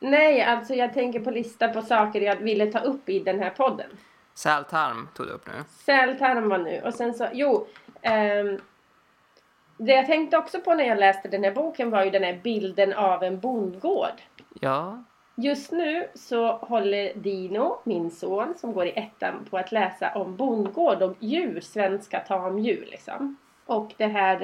[0.00, 3.50] Nej, alltså jag tänker på lista på saker jag ville ta upp i den här
[3.50, 3.90] podden.
[4.34, 5.52] Sältarm tog du upp nu.
[5.68, 7.66] Sältarm var nu och sen så, jo.
[8.02, 8.60] ehm,
[9.76, 12.40] det jag tänkte också på när jag läste den här boken var ju den här
[12.44, 14.22] bilden av en bondgård.
[14.60, 15.04] Ja,
[15.40, 20.36] Just nu så håller Dino, min son, som går i ettan på att läsa om
[20.36, 23.36] bondgård och djur, svenska tamdjur liksom.
[23.66, 24.42] Och det här,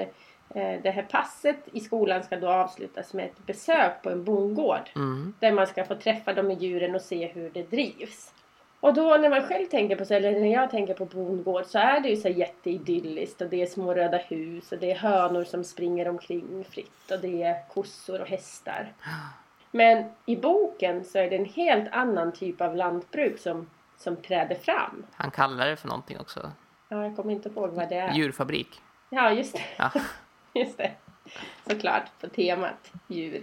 [0.55, 4.91] eh, det här passet i skolan ska då avslutas med ett besök på en bondgård.
[4.97, 5.35] mm.
[5.41, 8.33] Där man ska få träffa de här djuren och se hur det drivs.
[8.81, 11.79] Och då när man själv tänker på, så, eller när jag tänker på bondgård så
[11.79, 15.45] är det ju så jätteidylliskt och det är små röda hus och det är hönor
[15.45, 18.93] som springer omkring fritt och det är kossor och hästar.
[19.77, 24.55] Men i boken så är det en helt annan typ av lantbruk som, som träder
[24.55, 25.07] fram.
[25.13, 26.53] Han kallar det för någonting också.
[26.89, 28.15] Ja, jag kommer inte ihåg vad det är.
[28.15, 28.81] Djurfabrik.
[29.11, 29.63] Ja, just det.
[29.77, 29.91] Ja.
[30.55, 30.91] Just det.
[31.67, 33.43] Såklart, på temat djur.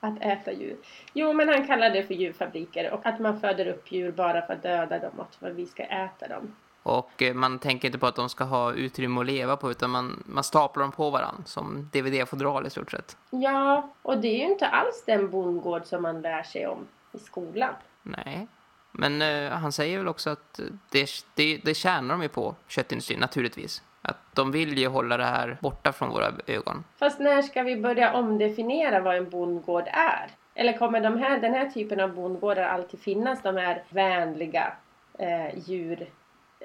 [0.00, 0.76] Att äta djur.
[1.12, 4.54] Jo, men han kallar det för djurfabriker och att man föder upp djur bara för
[4.54, 6.56] att döda dem och för att vi ska äta dem.
[6.82, 9.90] Och eh, man tänker inte på att de ska ha utrymme att leva på utan
[9.90, 13.16] man, man staplar dem på varandra som DVD-fodral i stort sett.
[13.30, 17.18] Ja, och det är ju inte alls den bondgård som man lär sig om i
[17.18, 17.74] skolan.
[18.02, 18.46] Nej.
[18.92, 20.60] Men eh, han säger väl också att
[20.90, 23.82] det, det, det tjänar de ju på, köttindustrin, naturligtvis.
[24.02, 26.84] Att de vill ju hålla det här borta från våra ögon.
[26.96, 30.30] Fast när ska vi börja omdefiniera vad en bondgård är?
[30.54, 33.42] Eller kommer de här, den här typen av bondgårdar alltid finnas?
[33.42, 34.72] De här vänliga
[35.18, 36.08] eh, djur,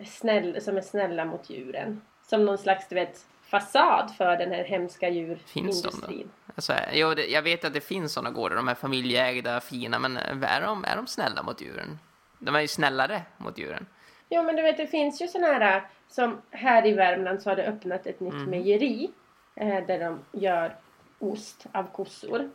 [0.06, 2.02] snäll, som är snälla mot djuren.
[2.28, 6.30] Som någon slags, du vet, fasad för den här hemska Finns de djurindustrin.
[6.56, 6.74] Alltså,
[7.16, 10.86] det, jag vet att det finns sådana gårdar, de är familjeägda, fina, men är de,
[10.86, 12.00] är de snälla mot djuren?
[12.40, 13.86] De är ju snällare mot djuren.
[14.30, 17.56] Jo men du vet det finns ju sådana här som här i Värmland så har
[17.56, 18.50] det öppnat ett nytt Mm.
[18.50, 19.12] mejeri
[19.56, 20.76] eh, där de gör
[21.20, 22.50] ost av kossor.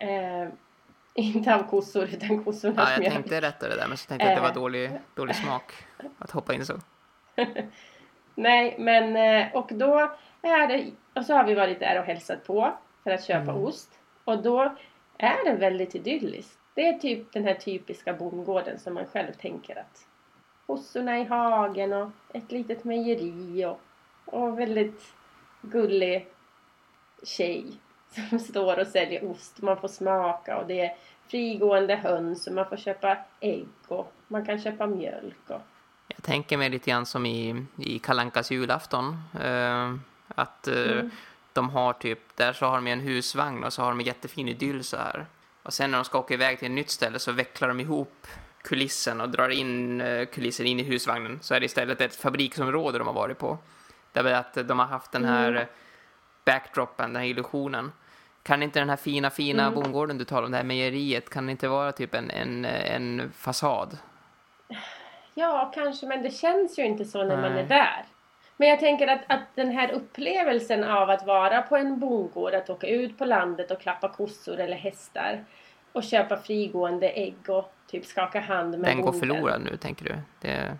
[0.00, 0.48] Eh,
[1.16, 3.14] inte av kossor utan kossornas Ja, jag mjölk.
[3.14, 4.54] tänkte rätta det där, men så tänkte jag att det var Eh.
[4.54, 5.72] dålig, dålig smak
[6.18, 6.74] att hoppa in så.
[8.34, 9.98] Nej men eh, och då
[10.42, 12.72] är det och så har vi varit där och hälsat på
[13.04, 13.56] för att köpa Mm.
[13.64, 13.90] ost
[14.24, 14.76] och då
[15.18, 16.58] är det väldigt idylliskt.
[16.74, 20.06] Det är typ den här typiska bondgården som man själv tänker att
[20.66, 23.80] kossorna i hagen och ett litet mejeri och,
[24.24, 25.02] och väldigt
[25.62, 26.26] gullig
[27.22, 27.64] tjej
[28.14, 29.62] som står och säljer ost.
[29.62, 30.96] Man får smaka och det är
[31.28, 35.60] frigående höns och man får köpa ägg och man kan köpa mjölk och
[36.08, 39.22] Jag tänker mig lite grann som i, i Kalankas julafton.
[39.42, 39.94] Eh,
[40.28, 41.10] att eh, Mm.
[41.52, 44.48] de har typ, där så har de en husvagn och så har de en jättefin
[44.48, 45.26] idyll så här.
[45.62, 48.26] Och sen när de ska åka iväg till ett nytt ställe så vecklar de ihop
[48.62, 51.38] kulissen och drar in eh, kulissen in i husvagnen.
[51.42, 53.58] Så är det istället ett fabriksområde de har varit på.
[54.12, 55.66] Där att de har haft den här Mm.
[56.46, 57.92] Backdropen, den här illusionen.
[58.42, 59.74] Kan inte den här fina, fina Mm.
[59.74, 63.32] bondgården du talar om, det här mejeriet, kan det inte vara typ en, en, en
[63.36, 63.98] fasad?
[65.34, 67.62] Ja, kanske, men det känns ju inte så när man Nej.
[67.62, 68.04] är där.
[68.56, 72.70] Men jag tänker att, att den här upplevelsen av att vara på en bondgård, att
[72.70, 75.44] åka ut på landet och klappa kossor eller hästar
[75.92, 79.20] och köpa frigående ägg och typ skaka hand med Den går bonden.
[79.20, 80.14] förlorad nu, tänker du?
[80.40, 80.76] Det...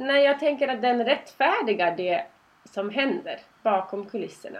[0.00, 2.26] Nej, jag tänker att den rättfärdigar det
[2.64, 4.58] som händer bakom kulisserna.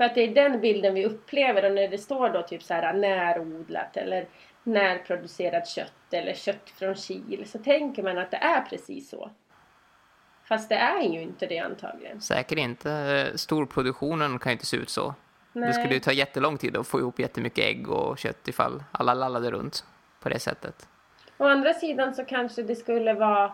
[0.00, 2.74] För att det är den bilden vi upplever och när det står då typ så
[2.74, 4.26] här närodlat eller
[4.62, 9.30] närproducerat kött eller kött från Kil så tänker man att det är precis så.
[10.44, 12.20] Fast det är ju inte det antagligen.
[12.20, 13.32] Säkert inte.
[13.34, 15.14] Storproduktionen kan ju inte se ut så.
[15.52, 15.72] Det Nej.
[15.72, 19.50] skulle ju ta jättelång tid att få ihop jättemycket ägg och kött ifall alla lallade
[19.50, 19.84] runt
[20.20, 20.88] på det sättet.
[21.38, 23.52] Å andra sidan så kanske det skulle vara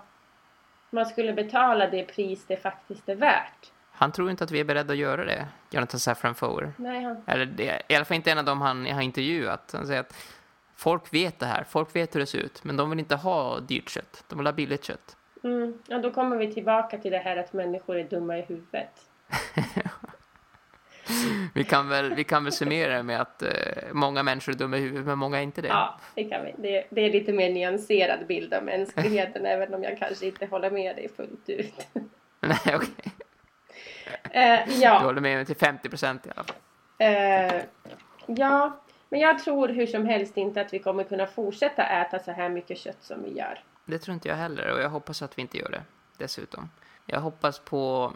[0.90, 3.72] man skulle betala det pris det faktiskt är värt.
[3.96, 6.72] Han tror inte att vi är beredda att göra det, Jonathan Safran Foer.
[6.76, 7.22] Nej, han...
[7.26, 9.70] Eller det, i alla fall inte en av dem han har intervjuat.
[9.72, 10.16] Han säger att
[10.76, 13.60] folk vet det här, folk vet hur det ser ut, men de vill inte ha
[13.60, 14.24] dyrt kött.
[14.28, 15.16] De vill ha billigt kött.
[15.44, 15.78] Mm.
[15.86, 18.90] Ja, då kommer vi tillbaka till det här att människor är dumma i huvudet.
[21.54, 23.50] Vi kan väl, vi kan väl summera med att eh,
[23.92, 25.68] många människor är dumma i huvudet, men många är inte det.
[25.68, 26.54] Ja, det kan vi.
[26.58, 30.70] Det, det är lite mer nyanserad bild av mänskligheten även om jag kanske inte håller
[30.70, 31.86] med dig fullt ut.
[32.40, 33.12] Nej, okej.
[34.30, 36.56] Eh, Du ja, håller med mig till 50 procent i alla fall.
[36.98, 37.62] eh,
[38.26, 38.76] ja,
[39.08, 42.48] men jag tror hur som helst inte att vi kommer kunna fortsätta äta så här
[42.48, 43.62] mycket kött som vi gör.
[43.84, 45.82] Det tror inte jag heller och jag hoppas att vi inte gör det
[46.18, 46.70] dessutom.
[47.06, 48.12] Jag hoppas på...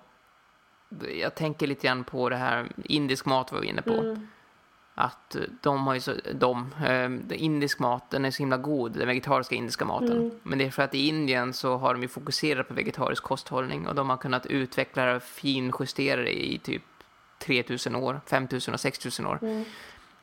[1.21, 3.93] Jag tänker lite grann på det här indisk mat var vi inne på.
[3.93, 4.29] Mm.
[5.01, 6.15] Att eh, de har ju så...
[6.33, 10.13] De, eh, indisk mat, den är så himla god, den vegetariska indiska maten.
[10.13, 10.31] Mm.
[10.43, 13.89] Men det är för att i Indien så har de ju fokuserat på vegetarisk kosthållning
[13.89, 16.83] och de har kunnat utveckla och finjustera det i typ
[17.39, 19.39] 3000 år, 5000 och 6000 år.
[19.43, 19.65] Mm.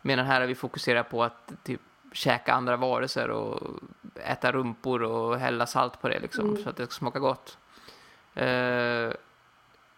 [0.01, 3.80] Medan här har vi fokuserat på att typ käka andra varelser och
[4.15, 6.63] äta rumpor och hälla salt på det liksom, Mm.
[6.63, 7.57] så att det ska smaka gott.
[8.36, 9.11] Eh,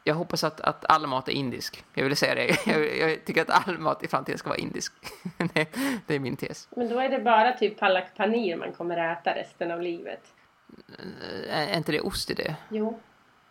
[0.10, 1.84] jag hoppas att, att all mat är indisk.
[1.94, 2.58] Jag vill säga det.
[2.72, 4.94] Jag, jag tycker att all mat i framtiden ska vara indisk.
[5.54, 5.68] det,
[6.08, 6.68] det är min tes.
[6.76, 10.22] Men då är det bara typ palak panir man kommer äta resten av livet.
[11.50, 12.56] Eh, Är inte det ost i det?
[12.70, 13.00] Jo,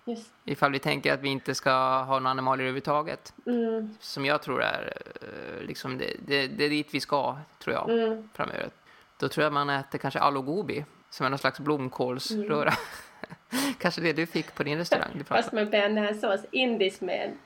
[0.05, 1.71] just Ifall vi tänker att vi inte ska
[2.03, 3.35] ha några animalier överhuvudtaget.
[3.47, 4.93] mm, Som jag tror är
[5.23, 7.91] eh, liksom det, det, det är dit vi ska, tror jag.
[7.91, 8.29] mm.
[8.35, 8.71] framöver.
[9.19, 10.85] Då tror jag man äter kanske aloo gobi.
[11.11, 12.73] Som är någon slags blomkålsröra.
[13.79, 15.25] Kanske det du fick på din restaurang?
[15.27, 17.37] Fast med bearnaisesås, indisk med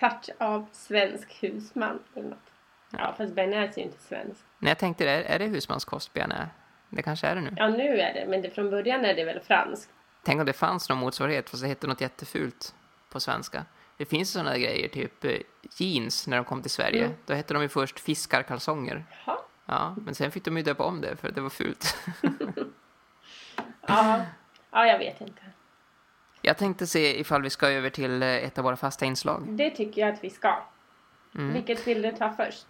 [0.00, 2.38] touch av svensk husman eller något.
[2.90, 4.40] Ja, fast bearnaise är ju inte svensk.
[4.58, 5.24] Nej, jag tänkte det.
[5.24, 6.48] Är det husmanskost, bearnaise?
[6.88, 7.54] Det kanske är det nu.
[7.56, 9.90] Ja, nu är det, men det, från början är det väl franskt.
[10.22, 12.74] Tänk om det fanns någon motsvarighet, fast det hette något jättefult
[13.10, 13.64] på svenska.
[13.96, 15.36] Det finns sådana grejer, typ eh,
[15.76, 17.04] jeans, när de kom till Sverige.
[17.04, 17.16] Mm.
[17.26, 19.04] Då hette de ju först fiskarkalsonger.
[19.26, 19.38] Jaha.
[19.66, 21.96] Ja, men sen fick de ju döpa om det för det var fult.
[23.90, 24.20] Ja.
[24.70, 25.42] ja, jag vet inte.
[26.42, 29.42] Jag tänkte se ifall vi ska över till eh, ett av våra fasta inslag.
[29.48, 30.62] Det tycker jag att vi ska.
[31.34, 31.52] Mm.
[31.52, 32.66] Vilket vill du ta först?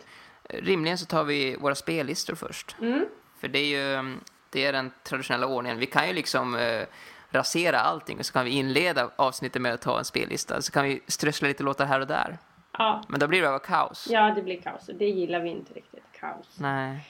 [0.49, 2.77] Rimligen så tar vi våra spellistor först.
[2.81, 3.07] Mm.
[3.39, 5.79] För det är ju mm, det är den traditionella ordningen.
[5.79, 6.83] Vi kan ju liksom eh,
[7.31, 10.63] rasera allting och så kan vi inleda avsnittet med att ta en spellista.
[10.63, 12.39] Så kan vi strössla lite låtar här och där.
[12.79, 13.03] Ja.
[13.09, 14.09] Men då blir det bara kaos.
[14.11, 16.05] ja, det blir kaos det gillar vi inte riktigt.
[16.21, 16.57] Kaos.
[16.59, 17.09] Nej.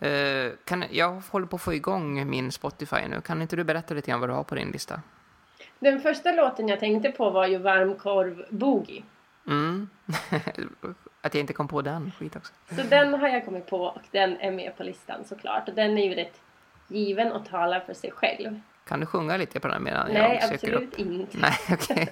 [0.00, 3.20] Eh, kan, jag håller på att få igång min Spotify nu.
[3.20, 5.00] Kan inte du berätta lite grann vad du har på din lista?
[5.78, 9.02] Den första låten jag tänkte på var ju Varmkorv Boogie.
[9.46, 9.88] Mm.
[11.20, 12.12] att jag inte kom på den.
[12.18, 12.52] Skit också.
[12.68, 15.68] Så den har jag kommit på och den är med på listan såklart.
[15.68, 16.40] Och den är ju rätt
[16.88, 18.60] given och talar för sig själv.
[18.88, 20.82] Kan du sjunga lite på den medan Nej, jag söker upp?
[20.88, 21.38] absolut inte.
[21.40, 22.08] Nej, okej.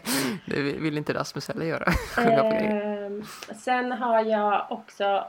[0.47, 1.93] Det vill inte Rasmus heller göra.
[2.15, 3.07] Sjunga på grejer.
[3.07, 3.25] Ehm,
[3.61, 5.25] sen har jag också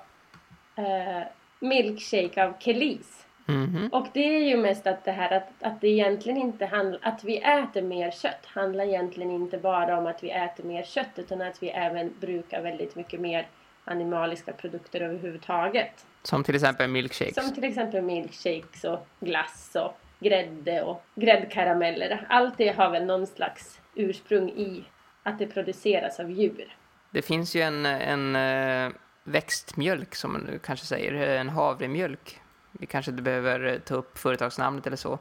[0.76, 1.24] eh,
[1.64, 3.26] Milkshake av Kelis.
[3.46, 3.90] Mhm.
[3.92, 7.24] Och det är ju mest att det här att, att det egentligen inte handlar, att
[7.24, 11.42] vi äter mer kött handlar egentligen inte bara om att vi äter mer kött utan
[11.42, 13.48] att vi även brukar väldigt mycket mer
[13.86, 16.06] animaliska produkter överhuvudtaget.
[16.24, 17.36] Som till exempel milkshakes.
[17.36, 22.26] Som till exempel milkshakes och glass och grädde och gräddkarameller.
[22.30, 24.84] Allt det har väl någon slags ursprung i
[25.24, 26.76] att det produceras av djur.
[27.12, 28.94] Det finns ju en, en eh,
[29.24, 32.40] växtmjölk som man kanske säger, en havremjölk.
[32.72, 35.20] Vi kanske inte behöver eh, ta upp företagsnamnet eller så,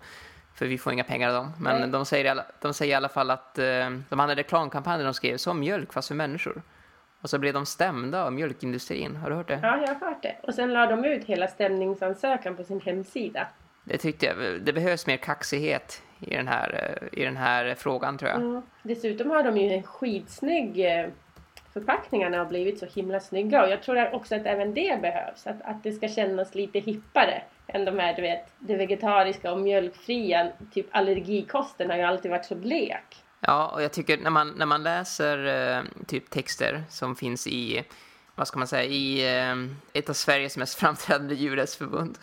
[0.55, 1.53] för vi får inga pengar av dem.
[1.61, 1.91] Men Nej.
[1.91, 4.99] de säger, i alla, de säger i alla fall att eh, de hade en reklamkampanj
[4.99, 6.63] där de skrev som mjölk fast för människor.
[7.21, 9.17] Och så blev de stämda av mjölkindustrin.
[9.17, 9.61] Har du hört det?
[9.63, 10.37] Ja, jag har hört det.
[10.43, 13.47] Och sen la de ut hela stämningsansökan på sin hemsida.
[13.85, 14.37] Det tyckte jag.
[14.63, 18.41] Det behövs mer kaxighet i den här, eh, i den här frågan tror jag.
[18.41, 18.63] Mm.
[18.83, 20.87] Dessutom har de ju en skitsnygg
[21.73, 25.47] förpackningarna har blivit så himla snygga och jag tror också att även det behövs.
[25.47, 29.59] Att, att det ska kännas lite hippare än de här, du vet, det vegetariska och
[29.59, 30.53] mjölkfria.
[30.75, 33.17] Typ allergikosten har ju alltid varit så blek.
[33.41, 35.47] Ja, och jag tycker när man, när man läser
[35.77, 37.85] eh, typ texter som finns i,
[38.35, 39.57] vad ska man säga, i eh,
[39.93, 42.19] ett av Sveriges mest framträdande djurrättsförbund.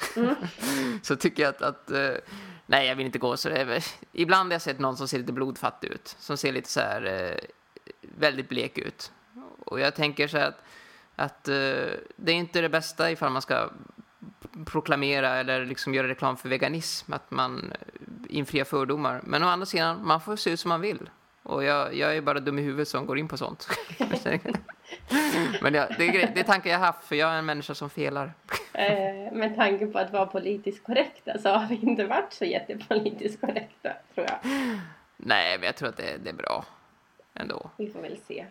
[1.04, 2.12] så tycker jag att, att eh,
[2.66, 3.50] nej jag vill inte gå så.
[3.50, 3.82] det-
[4.12, 7.06] Ibland har jag sett någon som ser lite blodfattig ut, som ser lite så här
[7.06, 7.38] eh,
[8.02, 9.12] väldigt blek ut.
[9.66, 10.64] Och jag tänker så här att,
[11.16, 11.54] att eh,
[12.16, 13.70] det är inte det bästa ifall man ska
[14.66, 17.74] proklamera eller liksom göra reklam för veganism, att man
[18.30, 19.22] infriar fördomar.
[19.24, 21.10] Men å andra sidan, man får se ut som man vill.
[21.44, 23.68] Och jag, jag är bara dum i huvudet som går in på sånt.
[25.62, 27.90] Men ja, det, är, det är tankar jag haft, för jag är en människa som
[27.90, 28.34] felar.
[28.74, 33.42] Eh, med tanke på att vara politiskt korrekta så har vi inte varit så jättepolitiskt
[33.42, 34.40] korrekta, tror jag.
[35.18, 36.66] Nej, men jag tror att det, det är bra
[37.34, 37.70] ändå.
[37.78, 38.46] Vi får väl se.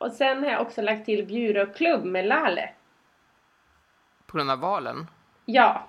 [0.00, 2.70] Och sen har jag också lagt till Bjuroklubb med Lale.
[4.26, 5.06] På grund av valen.
[5.44, 5.88] Ja.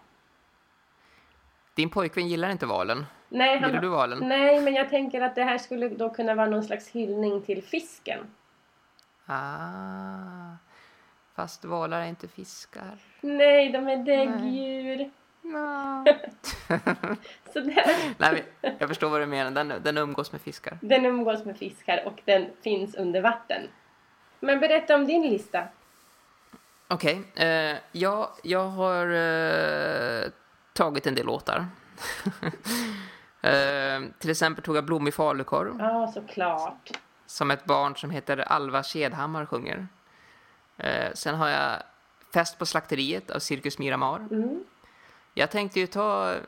[1.74, 3.06] Din pojkvän gillar inte valen.
[3.30, 4.20] Nej, Gillar han, du valen?
[4.20, 7.64] nej, men jag tänker att det här skulle då kunna vara någon slags hyllning till
[7.64, 8.20] fisken.
[9.26, 10.56] Ah,
[11.36, 12.98] fast valar är inte fiskar.
[13.22, 15.12] Nej, de är däggdjur.
[15.42, 16.06] No.
[18.18, 18.44] Nej,
[18.80, 19.52] jag förstår vad du menar.
[19.52, 20.78] Den, den umgås med fiskar.
[20.82, 23.62] den umgås med fiskar och den finns under vatten.
[24.44, 25.64] Men berätta om din lista.
[26.88, 30.32] Okej, eh, jag, jag har eh,
[30.74, 31.66] tagit en del låtar.
[33.42, 36.92] eh, till exempel tog jag Blommig falukorv, Ja, såklart.
[37.26, 39.88] som ett barn som heter Alva Kedhammar sjunger.
[40.78, 41.72] Eh, sen har jag
[42.34, 44.20] Fest på slakteriet av Cirkus Miramar.
[44.20, 44.64] Mm.
[45.34, 46.40] Jag tänkte ju ta, eh,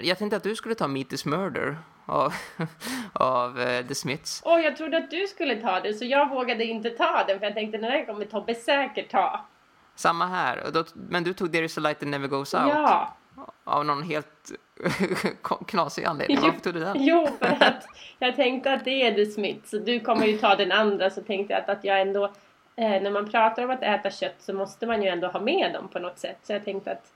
[0.00, 2.34] jag tänkte att du skulle ta Meet is Murder av,
[3.12, 4.42] av eh, The Smiths.
[4.44, 7.46] Åh, jag trodde att du skulle ta det så jag vågade inte ta den för
[7.46, 9.44] jag tänkte den här kommer Tobbe säkert ta.
[9.94, 12.62] Samma här, då, men du tog There is a light that never goes out.
[12.68, 13.16] Ja.
[13.64, 14.52] Av någon helt
[15.66, 16.38] knasig anledning.
[16.40, 16.96] Varför tog du den?
[17.00, 17.86] Jo, för att
[18.18, 21.22] jag tänkte att det är The Smith så du kommer ju ta den andra så
[21.22, 22.24] tänkte jag att, att jag ändå
[22.76, 25.72] eh, när man pratar om att äta kött så måste man ju ändå ha med
[25.72, 26.38] dem på något sätt.
[26.42, 27.12] Så jag tänkte att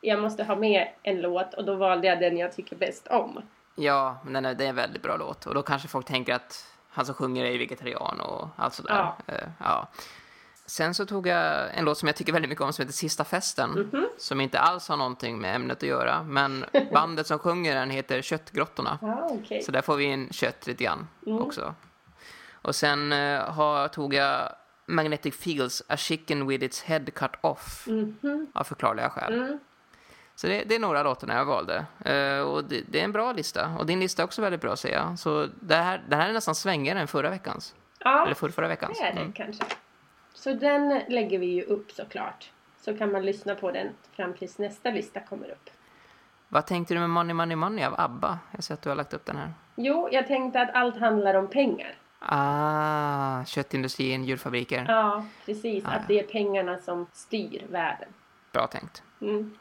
[0.00, 3.42] jag måste ha med en låt och då valde jag den jag tycker bäst om.
[3.78, 5.46] Ja, men den är, det är en väldigt bra låt.
[5.46, 8.94] Och då kanske folk tänker att han som sjunger är vegetarian och allt sådär.
[8.94, 9.16] Ja.
[9.34, 9.88] Eh, ja.
[10.66, 13.24] Sen så tog jag en låt som jag tycker väldigt mycket om som heter Sista
[13.24, 13.70] festen.
[13.70, 14.08] Mhm.
[14.18, 16.22] Som inte alls har någonting med ämnet att göra.
[16.22, 18.98] Men bandet som sjunger den heter Köttgrottorna.
[19.02, 19.62] Ja, okej.
[19.62, 21.42] Så där får vi in kött lite grann Mm.
[21.42, 21.74] också.
[22.52, 23.12] Och sen
[23.46, 24.52] har, tog jag
[24.86, 27.84] Magnetic Fields, A Chicken With Its Head Cut Off.
[27.86, 28.46] Mhm.
[28.54, 29.32] Av förklarliga skäl.
[29.34, 29.58] Mm.
[30.38, 31.86] Så det, det är några låtarna jag valde.
[32.04, 33.68] Eh, och det, det är en bra lista.
[33.78, 35.18] Och din lista är också väldigt bra säger jag.
[35.18, 37.74] Så det här, den här är nästan svängigare än förra veckans.
[37.98, 38.98] Ja, Eller förra, förra veckans.
[38.98, 39.32] det är det Mm.
[39.32, 39.64] kanske.
[40.34, 42.50] Så den lägger vi ju upp såklart.
[42.80, 45.70] Så kan man lyssna på den fram tills nästa lista kommer upp.
[46.48, 48.38] Vad tänkte du med Money Money Money av ABBA?
[48.52, 49.52] Jag ser att du har lagt upp den här.
[49.76, 51.94] Jo, jag tänkte att allt handlar om pengar.
[52.20, 54.84] Ah, köttindustrin, djurfabriker.
[54.88, 55.84] Ja, precis.
[55.84, 56.04] Ja, Att ja.
[56.08, 58.08] det är pengarna som styr världen.
[58.52, 59.02] Bra tänkt.
[59.20, 59.56] Mm.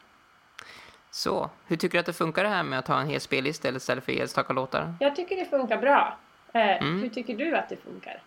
[1.18, 3.68] Så, hur tycker du att det funkar det här med att ha en hel spellista
[3.68, 4.96] eller istället för enstaka låtar?
[5.00, 6.18] Jag tycker det funkar bra.
[6.54, 7.02] Eh, Mm.
[7.02, 8.22] Hur tycker du att det funkar?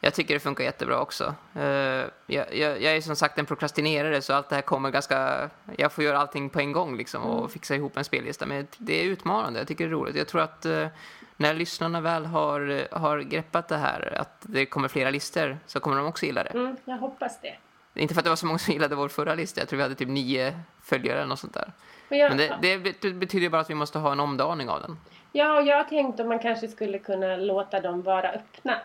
[0.00, 1.34] Jag tycker det funkar jättebra också.
[1.54, 5.50] Eh, jag, jag, jag är som sagt en prokrastinerare så allt det här kommer ganska...
[5.76, 8.46] Jag får göra allting på en gång liksom och fixa ihop en spellista.
[8.46, 10.16] Men det är utmanande, jag tycker det är roligt.
[10.16, 10.86] Jag tror att eh,
[11.36, 15.96] när lyssnarna väl har, har greppat det här, att det kommer flera listor, så kommer
[15.96, 16.50] de också gilla det.
[16.50, 17.56] Mm, jag hoppas det.
[17.94, 19.82] Inte för att det var så många som gillade vår förra lista, jag tror vi
[19.82, 21.72] hade typ nio följare eller något sånt där.
[22.16, 24.98] Jag, Men det, det bet- betyder bara att vi måste ha en omdaning av den.
[25.32, 28.78] Ja, jag har tänkt om man kanske skulle kunna låta dem vara öppna.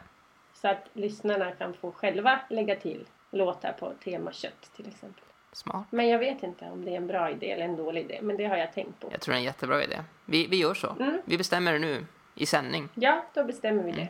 [0.54, 5.24] Så att lyssnarna kan få själva lägga till låtar på tema kött till exempel.
[5.52, 5.86] Smart.
[5.90, 8.20] Men jag vet inte om det är en bra idé eller en dålig idé.
[8.22, 9.10] Men det har jag tänkt på.
[9.12, 9.98] Jag tror det är en jättebra idé.
[10.26, 10.96] Vi, vi gör så.
[11.00, 11.22] Mm.
[11.26, 12.06] Vi bestämmer det nu,
[12.36, 12.90] i sändning.
[12.94, 14.08] Ja, då bestämmer vi det.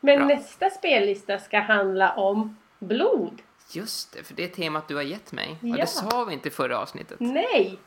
[0.00, 0.26] Men Bra.
[0.28, 3.42] nästa spellista ska handla om blod.
[3.72, 5.50] Just det, för det är temat du har gett mig.
[5.62, 5.76] Och Ja.
[5.76, 7.16] det sa vi inte i förra avsnittet.
[7.20, 7.78] Nej!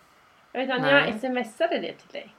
[0.53, 1.19] Utan Nej.
[1.21, 2.35] jag smsade det till dig.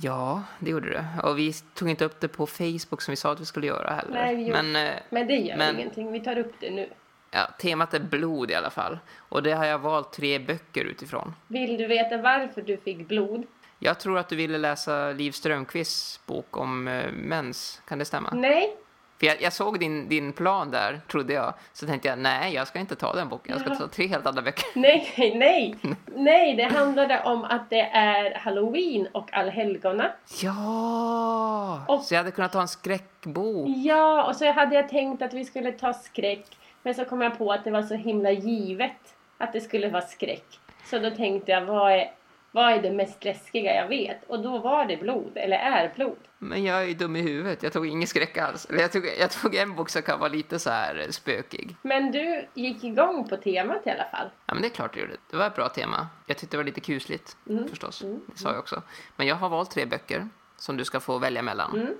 [0.00, 1.28] Ja, det gjorde du.
[1.28, 3.90] Och vi tog inte upp det på Facebook som vi sa att vi skulle göra
[3.94, 4.12] heller.
[4.12, 6.12] Nej, vi gjorde- Men eh, Men det gör Men- ingenting.
[6.12, 6.88] Vi tar upp det nu.
[7.30, 8.98] ja, temat är blod i alla fall.
[9.18, 11.34] Och det har jag valt tre böcker utifrån.
[11.46, 13.46] Vill du veta varför du fick blod?
[13.78, 17.82] Jag tror att du ville läsa Liv Strömquists bok om eh, mens.
[17.88, 18.30] Kan det stämma?
[18.34, 18.76] Nej,
[19.20, 21.54] För jag, jag såg din, din plan där, trodde jag.
[21.72, 23.52] Så tänkte jag, nej, jag ska inte ta den boken.
[23.52, 24.64] Jag ska ta tre helt andra böcker.
[24.74, 25.74] nej, nej.
[26.16, 30.10] Nej, det handlade om att det är halloween och allhelgona.
[30.42, 31.84] Ja!
[31.88, 33.68] Och- Så jag hade kunnat ta en skräckbok.
[33.68, 36.44] Ja, och så hade jag tänkt att vi skulle ta skräck.
[36.82, 40.02] Men så kom jag på att det var så himla givet att det skulle vara
[40.02, 40.44] skräck.
[40.90, 42.10] Så då tänkte jag, vad är,
[42.50, 44.24] vad är det mest läskiga jag vet?
[44.26, 46.16] Och då var det blod, eller är blod.
[46.38, 47.62] Men jag är ju dum i huvudet.
[47.62, 48.66] Jag tog ingen skräck alls.
[48.70, 51.76] Jag tog, jag tog en bok som kan vara lite så här eh, spökig.
[51.82, 54.28] Men du gick igång på temat i alla fall.
[54.46, 55.16] Ja, men det är klart det gjorde.
[55.30, 56.06] Det var ett bra tema.
[56.26, 57.68] Jag tyckte det var lite kusligt, Mm.
[57.68, 58.02] förstås.
[58.02, 58.20] Mm.
[58.26, 58.82] Det sa jag också.
[59.16, 61.94] Men jag har valt tre böcker som du ska få välja mellan Mm.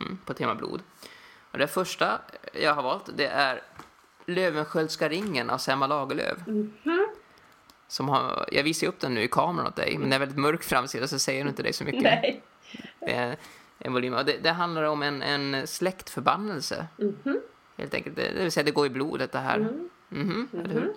[0.00, 0.82] mm, på tema blod.
[1.50, 2.20] Och det första
[2.52, 3.62] jag har valt, det är
[4.26, 6.38] Löwenskiöldska ringen av Selma Lagerlöf.
[6.46, 6.72] Mhm.
[7.88, 10.38] Som har, jag visar upp den nu i kameran åt dig, men det är väldigt
[10.38, 12.02] mörk framsida så säger du inte dig så mycket.
[12.02, 12.42] Nej.
[13.00, 13.36] Det är
[13.78, 14.12] en volym.
[14.26, 17.40] Det, det handlar om en, en släktförbannelse, Mhm.
[17.76, 18.16] helt enkelt.
[18.16, 19.56] Det, det vill säga, det går i blodet det här.
[19.56, 19.88] Mm.
[20.08, 20.94] Mhm, eller hur?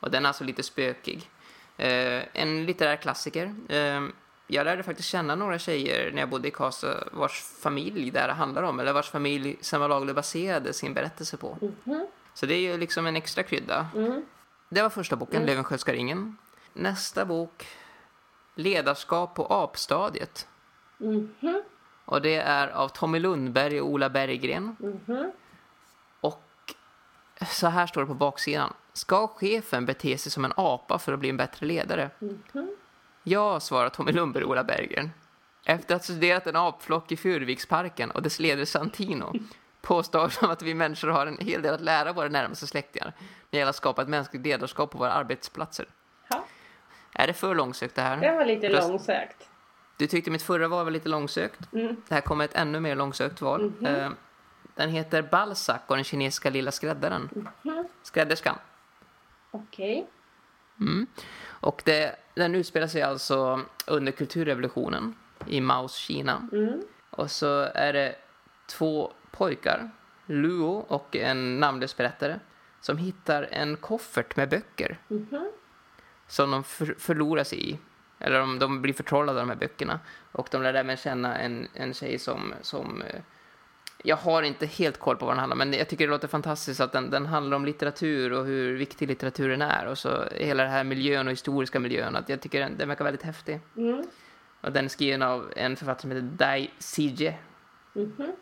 [0.00, 1.30] Och den är alltså lite spökig.
[1.76, 3.54] Eh, en litterär klassiker.
[3.68, 4.00] Eh,
[4.46, 8.28] jag lärde faktiskt känna några tjejer när jag bodde i Karlstad vars familj det här
[8.28, 11.58] handlar om, eller vars familj Selma Lagerlöf baserade sin berättelse på.
[11.84, 12.06] Mhm.
[12.34, 13.86] Så det är ju liksom en extra krydda.
[13.96, 14.26] Mm.
[14.74, 15.46] Det var första boken, Mm.
[15.46, 16.36] Löwenskiöldska ringen.
[16.72, 17.66] Nästa bok,
[18.54, 20.48] Ledarskap på apstadiet.
[20.98, 21.62] Mhm.
[22.04, 24.76] Och det är av Tommy Lundberg och Ola Berggren.
[24.78, 25.32] Mhm.
[26.20, 26.74] Och
[27.46, 28.72] så här står det på baksidan.
[28.92, 32.10] Ska chefen bete sig som en apa för att bli en bättre ledare?
[32.18, 32.76] Mhm.
[33.22, 35.10] Ja, svarar Tommy Lundberg och Ola Berggren.
[35.64, 39.32] Efter att ha studerat en apflock i Furuviksparken och dess ledare Santino
[39.82, 43.14] påstår de att vi människor har en hel del att lära våra närmaste släktingar när
[43.50, 45.86] det gäller att skapa ett mänskligt ledarskap på våra arbetsplatser.
[46.30, 46.44] Ja,
[47.12, 48.16] Är det för långsökt det här?
[48.16, 49.48] det var lite Röst- långsökt.
[49.96, 51.72] Du tyckte mitt förra var väl lite långsökt?
[51.72, 51.96] Mm.
[52.08, 53.72] Det här kommer ett ännu mer långsökt val.
[53.80, 53.86] Mhm.
[53.86, 54.10] Eh,
[54.74, 57.28] Den heter Balzac och den kinesiska lilla skräddaren.
[57.62, 57.88] Mhm.
[58.02, 58.56] Skrädderskan.
[59.50, 60.06] Okej.
[60.80, 61.06] Mm.
[61.44, 65.14] Och det, den utspelar sig alltså under kulturrevolutionen
[65.46, 66.48] i Maos Kina.
[66.52, 66.80] Mm.
[67.10, 68.14] Och så är det
[68.66, 69.90] två pojkar,
[70.26, 72.40] Luo och en namnlös berättare,
[72.80, 75.50] som hittar en koffert med böcker Mhm.
[76.26, 77.78] som de för, förlorar sig i.
[78.18, 80.00] Eller de, de blir förtrollade av de här böckerna.
[80.32, 83.02] Och de lär även känna en, en tjej som, som...
[83.02, 83.20] eh,
[84.04, 86.28] Jag har inte helt koll på vad den handlar om, men jag tycker det låter
[86.28, 89.86] fantastiskt att den, den handlar om litteratur och hur viktig litteraturen är.
[89.86, 92.16] Och så hela den här miljön och historiska miljön.
[92.16, 93.60] Att jag tycker den, den verkar väldigt häftig.
[93.76, 94.02] Mm.
[94.60, 97.38] Och den är skriven av en författare som heter Dai Sije.
[97.92, 98.32] Mhm.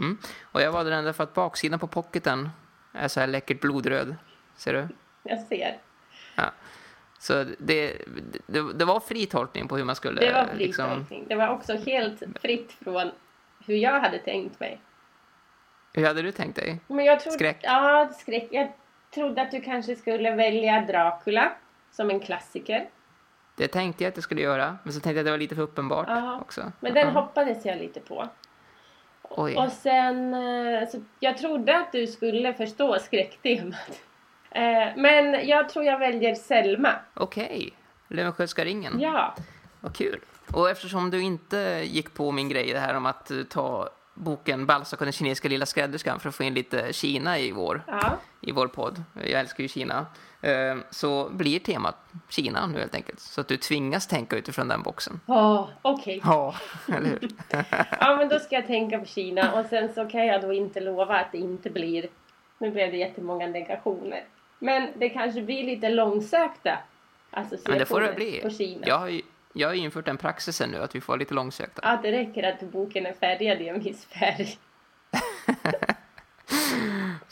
[0.00, 0.18] Mm.
[0.42, 2.48] Och jag valde den därför att baksidan på pocketen
[2.92, 4.16] är så här läckert blodröd.
[4.56, 4.88] Ser du?
[5.22, 5.78] Jag ser.
[6.36, 6.50] Ja.
[7.18, 7.96] Så det,
[8.46, 10.20] det, det var fri tolkning på hur man skulle...
[10.20, 11.24] Det var fri liksom, tolkning.
[11.28, 13.10] Det var också helt fritt från
[13.66, 14.80] hur jag hade tänkt mig.
[15.92, 16.80] Hur hade du tänkt dig?
[16.86, 17.58] Men jag trodde, Skräck?
[17.62, 18.48] Ja, skräck.
[18.50, 18.72] Jag
[19.14, 21.52] trodde att du kanske skulle välja Dracula
[21.90, 22.88] som en klassiker.
[23.56, 25.54] Det tänkte jag att jag skulle göra, men så tänkte jag att det var lite
[25.54, 26.40] för uppenbart Ja.
[26.40, 26.72] också.
[26.80, 27.20] Men den Ja.
[27.20, 28.28] hoppades jag lite på.
[29.30, 29.56] Oj.
[29.56, 34.00] Och sen, eh, så jag trodde att du skulle förstå skräcktemat.
[34.50, 36.92] Eh, Men jag tror jag väljer Selma.
[37.14, 37.72] Okej,
[38.08, 39.00] Löwenskiöldska ringen.
[39.00, 39.34] Ja,
[39.80, 40.20] Vad kul.
[40.52, 44.66] Och eftersom du inte gick på min grej, det här om att eh, ta boken
[44.66, 48.18] Balzac och den kinesiska lilla skrädderskan för att få in lite Kina i vår, ja.
[48.40, 49.02] i vår podd.
[49.14, 50.06] Jag älskar ju Kina.
[50.42, 51.96] Eh, Så blir temat
[52.28, 53.20] Kina nu helt enkelt.
[53.20, 55.20] Så att du tvingas tänka utifrån den boxen.
[55.26, 56.54] Oh, Okej, Ja,
[56.88, 57.28] eller hur?
[58.00, 60.80] ja men då ska jag tänka på Kina och sen så kan jag då inte
[60.80, 62.06] lova att det inte blir,
[62.58, 64.24] nu blev det jättemånga negationer.
[64.58, 66.78] Men det kanske blir lite långsökta
[67.30, 68.40] associationer Men det får det bli.
[68.42, 68.86] på Kina.
[68.86, 69.22] Jag har ju,
[69.52, 71.82] jag har infört den praxisen nu att vi får lite långsökta.
[71.82, 74.58] Att det räcker att boken är färgad i en viss färg.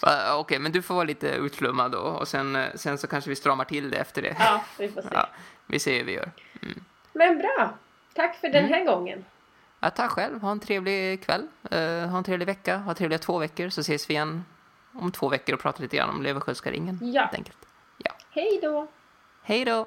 [0.03, 3.31] Va, Okej, men du får vara lite utflummad då och sen, eh, sen så kanske
[3.31, 4.37] vi stramar till det efter det.
[4.39, 5.09] Ja, vi får se.
[5.13, 5.29] Ja,
[5.67, 6.31] vi ser hur vi gör.
[7.13, 7.75] Men bra!
[8.15, 8.73] Tack för den Mm.
[8.73, 9.25] här gången.
[9.81, 10.41] Ja, tack själv.
[10.41, 11.47] Ha en trevlig kväll.
[11.71, 12.77] Eh, ha en trevlig vecka.
[12.77, 14.45] Ha trevliga två veckor så ses vi igen
[14.93, 16.99] om två veckor och pratar lite grann om Leversköldska ringen.
[17.03, 17.21] Ja.
[17.23, 17.59] Helt enkelt.
[17.99, 18.11] Ja.
[18.31, 18.87] Hej då!
[19.43, 19.87] Hej då!